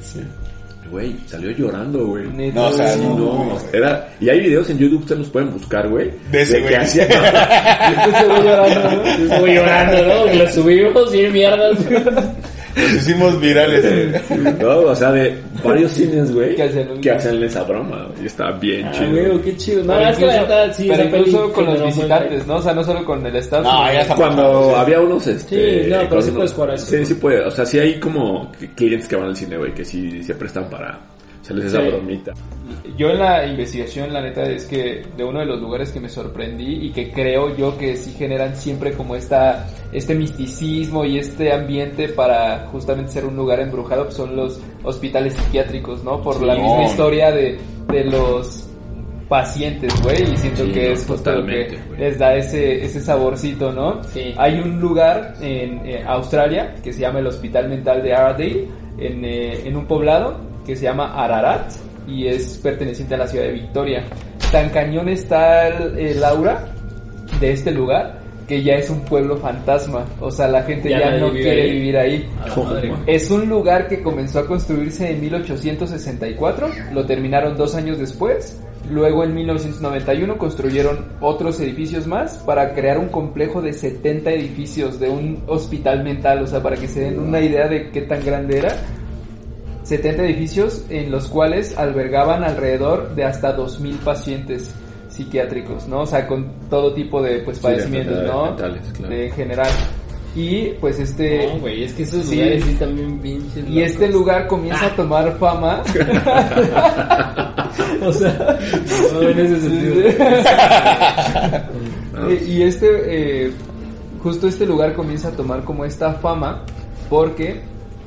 [0.88, 2.24] Güey, salió llorando, güey.
[2.52, 5.88] No, o sea, Sí, no, era, y hay videos en YouTube, ustedes los pueden buscar,
[5.88, 6.10] güey.
[6.32, 6.74] De ese que güey.
[6.74, 7.06] hacía-
[8.26, 8.90] llorando,
[9.28, 9.46] ¿no?
[9.46, 10.24] Llorando, ¿no?
[10.24, 11.78] Que lo subimos y mierdas.
[12.76, 13.84] Nos hicimos virales.
[13.84, 14.20] eh.
[14.60, 16.54] no, o sea, de varios cines, güey,
[17.00, 18.08] Que hacen esa broma.
[18.22, 19.10] Y está bien Ah, chido.
[19.10, 19.84] güey, qué chido.
[19.84, 22.56] No, Pero es que la incluso, verdad, sí, pero incluso con los visitantes, ¿no?
[22.56, 23.62] O sea, no solo con el staff.
[23.64, 25.84] No, ya Cuando había unos, este...
[25.84, 26.86] Sí, no, pero sí unos- puedes jugar a eso.
[26.86, 27.40] Sí, sí puede.
[27.44, 30.68] O sea, sí hay como clientes que van al cine, güey, que sí se prestan
[30.70, 30.98] para
[31.40, 31.88] hacerles esa Sí.
[31.88, 32.32] bromita.
[32.96, 36.08] Yo en la investigación, la neta, es que de uno de los lugares que me
[36.08, 41.52] sorprendí y que creo yo que sí generan siempre como esta, este misticismo y este
[41.52, 46.20] ambiente para justamente ser un lugar embrujado, pues son los hospitales psiquiátricos, ¿no?
[46.22, 48.66] Por la misma historia de, de los
[49.28, 53.72] pacientes, güey, y siento Sí, que es justo lo que les da ese, ese saborcito,
[53.72, 54.02] ¿no?
[54.04, 54.34] Sí.
[54.36, 58.68] Hay un lugar en eh, Australia que se llama el Hospital Mental de Aradale,
[58.98, 61.72] en, eh, en un poblado que se llama Ararat
[62.06, 64.04] y es perteneciente a la ciudad de Victoria.
[64.52, 66.66] Tan cañón está el, el aura
[67.40, 71.30] de este lugar que ya es un pueblo fantasma, o sea, la gente Ya no
[71.30, 71.70] quiere ahí.
[71.70, 72.28] vivir ahí.
[72.56, 72.92] Madre.
[73.06, 78.60] Es un lugar que comenzó a construirse en 1864, lo terminaron dos años después.
[78.90, 85.10] Luego en 1991 construyeron otros edificios más para crear un complejo de 70 edificios de
[85.10, 88.58] un hospital mental, o sea, para que se den una idea de qué tan grande
[88.58, 88.76] era.
[89.82, 94.74] 70 edificios en los cuales albergaban alrededor de hasta 2.000 pacientes
[95.08, 96.02] psiquiátricos, ¿no?
[96.02, 98.44] O sea, con todo tipo de pues Sí, padecimientos, ¿no?
[98.46, 99.14] mentales, claro.
[99.14, 99.68] De general.
[100.36, 101.48] Y pues este...
[101.48, 102.36] No, güey, es que esos Sí.
[102.36, 103.68] lugares sí también pinches.
[103.68, 105.82] Y este lugar comienza a tomar fama.
[108.02, 108.58] O sea,
[109.12, 109.94] no en ese sentido.
[112.46, 113.52] Y este, eh,
[114.22, 116.62] justo este lugar comienza a tomar como esta fama
[117.08, 117.60] porque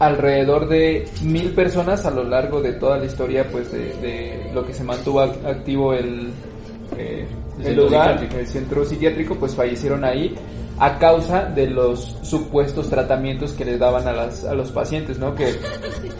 [0.07, 4.65] alrededor de mil personas a lo largo de toda la historia, pues de, de lo
[4.65, 6.31] que se mantuvo ac- activo el,
[6.97, 7.25] eh,
[7.59, 8.37] El el centro lugar, psiquiátrico.
[8.39, 10.33] el centro psiquiátrico, pues fallecieron ahí
[10.79, 15.35] a causa de los supuestos tratamientos que les daban a, las, a los pacientes, ¿no?
[15.35, 15.53] Que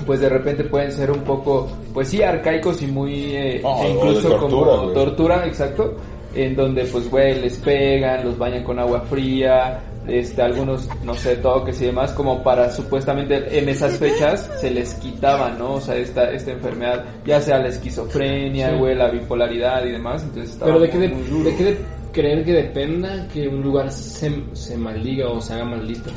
[0.06, 3.80] pues de repente pueden ser un poco, pues sí, arcaicos y muy, eh, No, e
[3.82, 5.96] o de incluso tortura, como tortura, exacto,
[6.36, 11.36] en donde pues güey les pegan, los bañan con agua fría, este algunos no sé
[11.38, 15.76] toques y demás como para supuestamente en esas fechas se les quitaba, ¿no?
[15.76, 18.76] O sea, esta esta enfermedad, ya sea la esquizofrenia, Sí.
[18.78, 21.78] güey, la bipolaridad y demás, entonces estaba Pero de qué, de, qué de
[22.12, 26.12] creer que dependa que un lugar se, se maldiga o se haga maldito.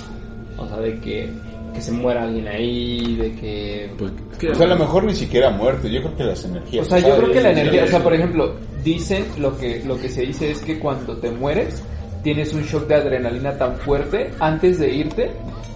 [0.58, 1.30] O sea, de que,
[1.74, 3.90] que se muera alguien ahí, de que...
[3.98, 4.10] Pues,
[4.52, 5.90] O sea, a lo mejor ni siquiera muerte.
[5.90, 6.86] Yo creo que las O energías.
[6.88, 10.08] sea, yo creo que la energía, o sea, por ejemplo, dicen lo que lo que
[10.08, 11.82] se dice es que cuando te mueres
[12.26, 15.30] tienes un shock de adrenalina tan fuerte antes de irte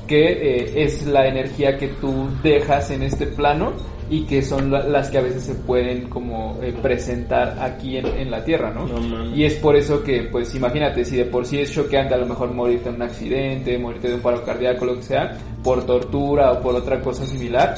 [0.09, 3.73] que eh, es la energía que tú dejas en este plano
[4.11, 8.07] y que son la- las que a veces se pueden como eh, presentar aquí en,
[8.07, 8.85] en la Tierra, ¿no?
[8.89, 8.99] No
[9.37, 12.27] y es por eso que, pues imagínate, si de por sí es choqueante a lo
[12.27, 16.51] mejor morirte en un accidente, morirte de un paro cardíaco, lo que sea, por tortura
[16.51, 17.77] o por otra cosa similar,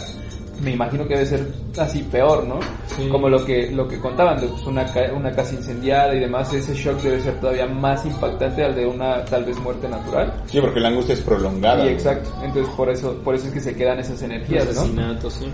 [0.63, 1.47] me imagino que debe ser
[1.77, 2.61] así peor, ¿no?
[2.87, 3.09] Sí.
[3.09, 6.75] Como lo que lo que contaban de pues, una, una casa incendiada y demás, ese
[6.75, 10.33] shock debe ser todavía más impactante al de una tal vez muerte natural.
[10.47, 11.81] Sí, porque la angustia es prolongada.
[11.81, 11.95] Y güey.
[11.95, 14.83] exacto, entonces por eso por eso es que se quedan esas energías, ¿no?
[14.83, 15.47] Asesinato, sí.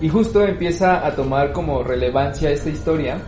[0.00, 3.18] Y justo empieza a tomar como relevancia esta historia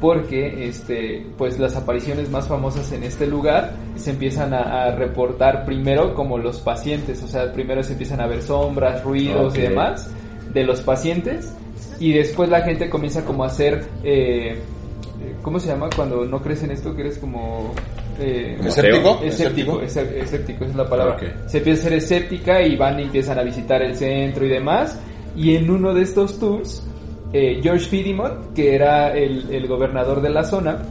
[0.00, 5.64] porque este pues las apariciones más famosas en este lugar se empiezan a, a reportar
[5.64, 10.10] primero como los pacientes, o sea, primero se empiezan a ver sombras, ruidos y demás
[10.52, 11.52] de los pacientes
[12.00, 14.56] y después la gente comienza como a hacer eh,
[15.42, 17.72] ¿cómo se llama cuando no crees en esto que eres como
[18.20, 19.20] eh, ¿Escéptico?
[19.24, 21.16] Escéptico, escép- escéptico, esa es la palabra.
[21.48, 24.98] Se empieza a ser escéptica y van y empiezan a visitar el centro y demás.
[25.34, 26.82] Y en uno de estos tours,
[27.32, 30.82] eh, George Fidimont, que era el, el gobernador de la zona,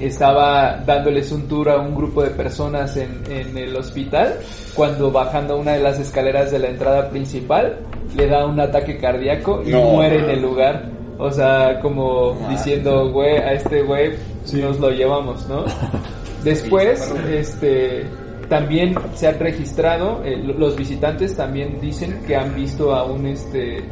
[0.00, 4.36] estaba dándoles un tour a un grupo de personas en, en el hospital
[4.74, 7.78] cuando bajando una de las escaleras de la entrada principal
[8.16, 10.88] le da un ataque cardíaco y No, muere en el lugar.
[11.18, 12.54] O sea, como Madre.
[12.54, 14.12] diciendo, güey, a este güey
[14.52, 15.64] nos lo llevamos, ¿no?
[16.44, 18.04] Después, este,
[18.48, 23.26] también se han registrado, eh, lo- los visitantes también dicen que han visto a un,
[23.26, 23.82] este,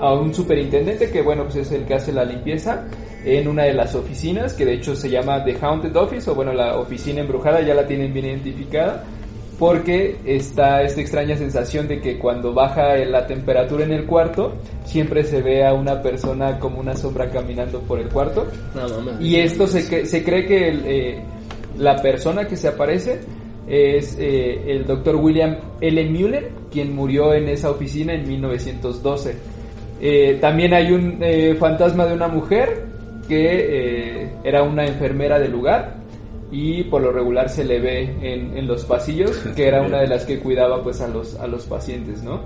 [0.00, 2.84] a un superintendente que, bueno, pues es el que hace la limpieza
[3.24, 6.52] en una de las oficinas, que de hecho se llama The Haunted Office, o bueno,
[6.52, 9.04] la oficina embrujada, ya la tienen bien identificada,
[9.58, 14.54] porque está esta extraña sensación de que cuando baja la temperatura en el cuarto,
[14.84, 18.46] siempre se ve a una persona como una sombra caminando por el cuarto.
[18.74, 19.20] No mames.
[19.20, 21.22] Y esto se, se cree que el, eh,
[21.78, 23.20] la persona que se aparece
[23.66, 26.10] es eh, el doctor William L.
[26.10, 29.36] Mueller, quien murió en esa oficina en 1912.
[30.00, 32.93] Eh, también hay un eh, fantasma de una mujer
[33.24, 35.96] que eh, era una enfermera del lugar
[36.50, 40.08] y por lo regular se le ve en, en los pasillos, que era una de
[40.08, 42.40] las que cuidaba pues a los, a los pacientes, ¿no?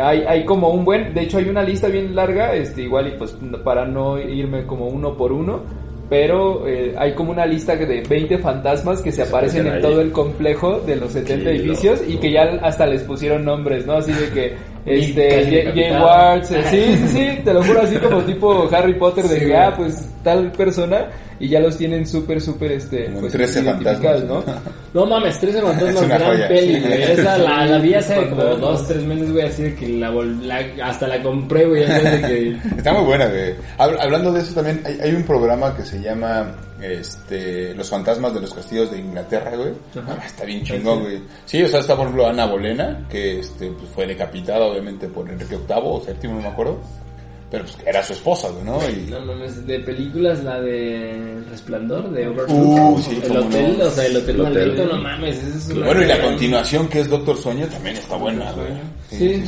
[0.00, 3.18] Hay, hay como un buen, de hecho hay una lista bien larga, este igual y
[3.18, 5.62] pues para no irme como uno por uno,
[6.08, 9.82] pero eh, hay como una lista de 20 fantasmas que se aparecen en ahí.
[9.82, 13.86] todo el complejo de los 70 Qué edificios y que ya hasta les pusieron nombres,
[13.86, 13.94] ¿no?
[13.94, 14.54] Así de que
[14.86, 15.92] este Jay-.
[16.00, 19.46] Wards, eh, sí, sí, sí, te lo juro así como tipo Harry Potter de Sí,
[19.46, 21.06] que ah, pues tal persona
[21.40, 24.42] y ya los tienen súper súper este Como pues 13 identificados, ¿no?
[24.42, 24.74] fantasmas.
[24.94, 26.48] No mames, 13 fantasmas, Es gran joya.
[26.48, 27.02] peli, güey.
[27.02, 28.60] Esa la, la vi hace como Fantasmas.
[28.60, 32.56] dos, tres meses, güey, así de que la, vol- la- hasta la compré, güey, que...
[32.76, 33.54] Está muy buena, güey.
[33.78, 36.52] Hab- Hablando de eso también, hay, hay un programa que se llama
[36.92, 39.70] este, Los fantasmas de los castillos de Inglaterra, güey.
[40.06, 41.20] Ah, está bien chingón, güey.
[41.46, 45.28] Sí, o sea, está por ejemplo Ana Bolena, que este, pues, fue decapitada obviamente por
[45.30, 46.78] Enrique VIII o VII, no me acuerdo.
[47.50, 48.78] Pero pues era su esposa, güey, ¿no?
[48.90, 52.28] Y, No mames, de películas, la de Resplandor, de.
[52.28, 53.84] Uh, sí, el hotel, no.
[53.84, 54.54] o sea, el hotel El hotel.
[54.72, 55.42] maldito, no mames.
[55.44, 58.66] es una bueno, y la gran- continuación que es Doctor Sueño también está buena, güey.
[59.08, 59.44] Sí.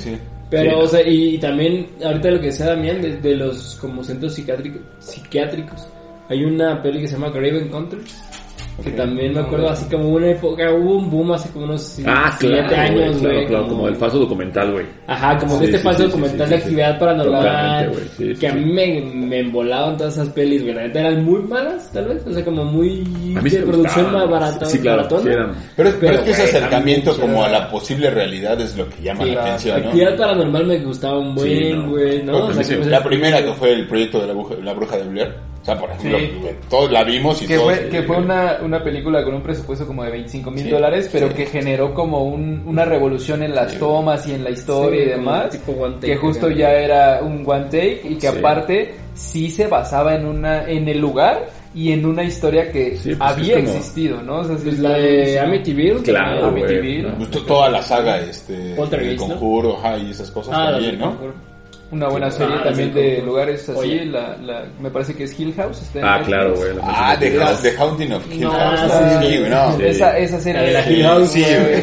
[0.49, 0.85] Pero, Sí.
[0.85, 4.35] o sea, y, y también, ahorita lo que decía Damián, de, de los como centros
[4.35, 5.89] psiquiátricos, psiquiátricos,
[6.29, 8.23] hay una peli que se llama Grave Encounters,
[8.85, 12.37] que también me acuerdo así como una época, hubo un boom hace como unos Ah,
[12.39, 14.85] 7 claro, años, güey, claro, claro, como el falso documental, güey.
[15.07, 17.01] Ajá, como Sí, de este sí, falso sí, documental sí, de actividad sí.
[17.01, 17.93] paranormal.
[18.39, 20.75] Que a mí me, me embolaban todas esas pelis, güey.
[20.75, 22.27] La neta eran muy malas, tal vez.
[22.27, 23.01] O sea, como muy
[23.35, 24.67] A mí sí de me producción más barata.
[24.67, 25.25] Sí, claro, eran.
[25.25, 29.03] Pero, pero, Pero, es que ese acercamiento como a la posible realidad es lo que
[29.03, 29.87] llama Sí, la atención, ¿no?
[29.89, 31.91] Actividad paranormal me gustaba un buen, no.
[31.93, 32.33] güey, ¿no?
[32.33, 34.75] Porque O sea, sí, como la primera que fue el proyecto de la bruja, la
[34.75, 35.35] bruja de Blair.
[35.67, 36.33] O sea, por ejemplo, Sí.
[36.41, 37.75] güey, todos la vimos y Que todos...
[37.75, 41.09] fue, que fue una, una película con un presupuesto como de 25 mil Sí, dólares,
[41.13, 41.35] pero sí.
[41.35, 45.11] que generó como un, una revolución en las tomas y en la historia Sí, y
[45.11, 45.51] demás.
[45.51, 48.39] tipo one take, que justo ya era un one take y que Sí.
[48.39, 53.17] aparte sí se basaba en una en el lugar y en una historia que Sí,
[53.17, 54.39] pues, había es como- existido, ¿no?
[54.39, 55.41] O sea, sí Pues está la de.
[55.41, 56.03] Amityville.
[56.05, 56.47] Claro.
[56.47, 57.03] Amityville.
[57.03, 57.17] ¿no?
[57.17, 59.35] Pues, to- toda la saga este Poltergeist, el ¿no?
[59.35, 61.56] conjuro ajá, y esas cosas Ah, también no de-
[61.89, 64.05] Una buena serie Ah, también sí, de como- lugares así, Oye.
[64.07, 65.83] la, la, me parece que es Hill House.
[65.83, 66.27] está Ah, Netflix.
[66.37, 66.75] claro, güey.
[66.77, 69.83] la ah The, House- The Haunting of Hill No, House sí, sí, güey no Sí.
[69.85, 70.61] Esa, esa serie.
[70.63, 71.57] La de la Sí, Hill House, sí, güey.
[71.63, 71.81] güey.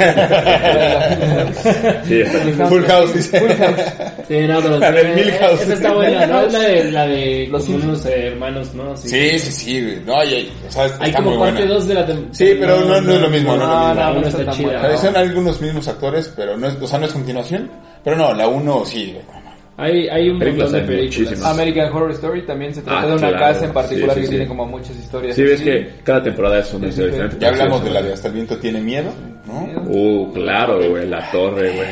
[2.06, 3.82] Sí, está- Full House dice Full House.
[4.28, 5.62] Sí, no, pero La del eh, Milhouse.
[5.62, 6.42] Esa está buena, ¿no?
[6.42, 8.98] Es la de, la de Los unos eh, hermanos, ¿no?
[8.98, 11.88] Sí sí sí güey no y, o sea, Hay está muy como parte buena 2
[11.88, 12.34] de la temporada.
[12.36, 13.94] Sí, pero no- no es lo mismo, no es lo mismo.
[13.94, 14.80] La No, no está chida.
[14.82, 14.98] buena.
[14.98, 17.72] Son algunos mismos actores pero no es o sea no es continuación
[18.04, 19.43] pero no la uno sí güey.
[19.76, 21.20] Hay, hay un Películas montón de películas.
[21.32, 21.52] muchísimas.
[21.54, 23.38] American Horror Story también se trata Ah, de una claro.
[23.40, 24.30] casa en particular Sí, sí, que sí.
[24.32, 25.36] tiene como muchas historias.
[25.36, 27.38] Sí, ves que cada temporada es una Sí, historia sí, diferente.
[27.40, 28.06] ya hablamos Sí, de la sí.
[28.08, 29.12] de hasta el viento tiene miedo
[29.48, 31.88] no Uh, claro, güey, la torre, güey.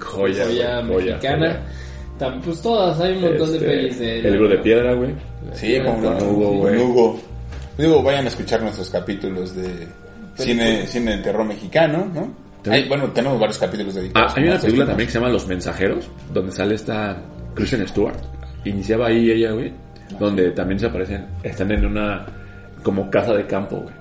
[0.00, 1.60] Joya, joya güey, joya, mexicana.
[2.18, 2.40] joya.
[2.44, 4.18] Pues todas, hay un montón de Este, pelis de...
[4.20, 5.10] El libro de piedra, güey.
[5.54, 6.18] Sí, como no.
[6.18, 6.76] Con Hugo, güey.
[6.76, 7.20] Hugo.
[7.78, 9.86] Digo, vayan a escuchar nuestros capítulos de
[10.34, 12.49] cine, cine de terror mexicano, ¿no?
[12.68, 14.32] Hay- bueno, tenemos varios capítulos dedicados.
[14.32, 17.16] Ah, hay una película también que se llama Los Mensajeros, donde sale esta
[17.54, 18.16] Kristen Stewart.
[18.64, 19.72] Iniciaba ahí ella, güey,
[20.18, 22.26] donde también se aparecen, están en una
[22.82, 23.94] como casa de campo, güey.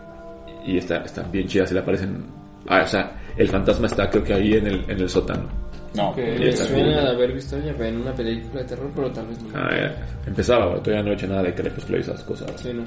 [0.66, 2.26] Y está, están bien chidas, se le aparecen...
[2.68, 5.48] Ah, o sea, el fantasma está creo que ahí en el, en el sótano.
[5.96, 6.10] No.
[6.10, 6.18] Ok.
[6.18, 9.42] Me Está suena de haber visto ella en una película de terror, pero tal vez
[9.42, 9.50] no.
[9.56, 10.08] Ah, ya.
[10.28, 12.52] Empezaba, güey, todavía no he hecho nada de crepúsculo y esas cosas.
[12.58, 12.84] Sí, no.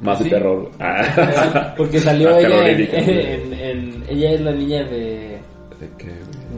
[0.00, 0.70] Más de terror.
[0.78, 1.74] Ah.
[1.76, 5.38] Porque salió ella en, en- en- Ella es la niña de...
[5.80, 6.08] ¿De qué?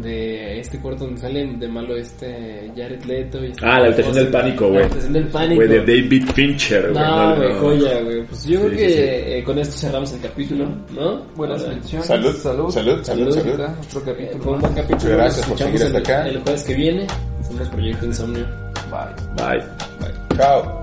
[0.02, 4.14] De este cuarto donde sale de malo este Jared Leto y este- Ah, la habitación
[4.14, 4.78] del pánico, güey.
[4.80, 5.54] La habitación del pánico.
[5.56, 6.94] Güey, de David Fincher, güey.
[7.04, 7.54] No, no, güey, no.
[7.60, 8.22] joya, güey.
[8.24, 8.98] Pues yo Sí, creo que sí.
[8.98, 10.64] eh, con esto cerramos el capítulo,
[10.94, 11.22] ¿no?
[11.36, 12.06] Buenas menciones.
[12.06, 12.70] Salud, salud.
[12.70, 13.60] salud, salud, salud.
[13.60, 14.42] Otro eh, capítulo.
[14.44, 14.96] Fue un buen capítulo.
[15.00, 16.28] Muchas gracias por seguir escuchamos hasta el, acá.
[16.28, 17.06] el jueves que viene.
[17.46, 18.46] Somos Proyecto Insomnio.
[18.90, 19.58] Bye.
[19.58, 19.64] Bye.
[20.36, 20.82] Chao.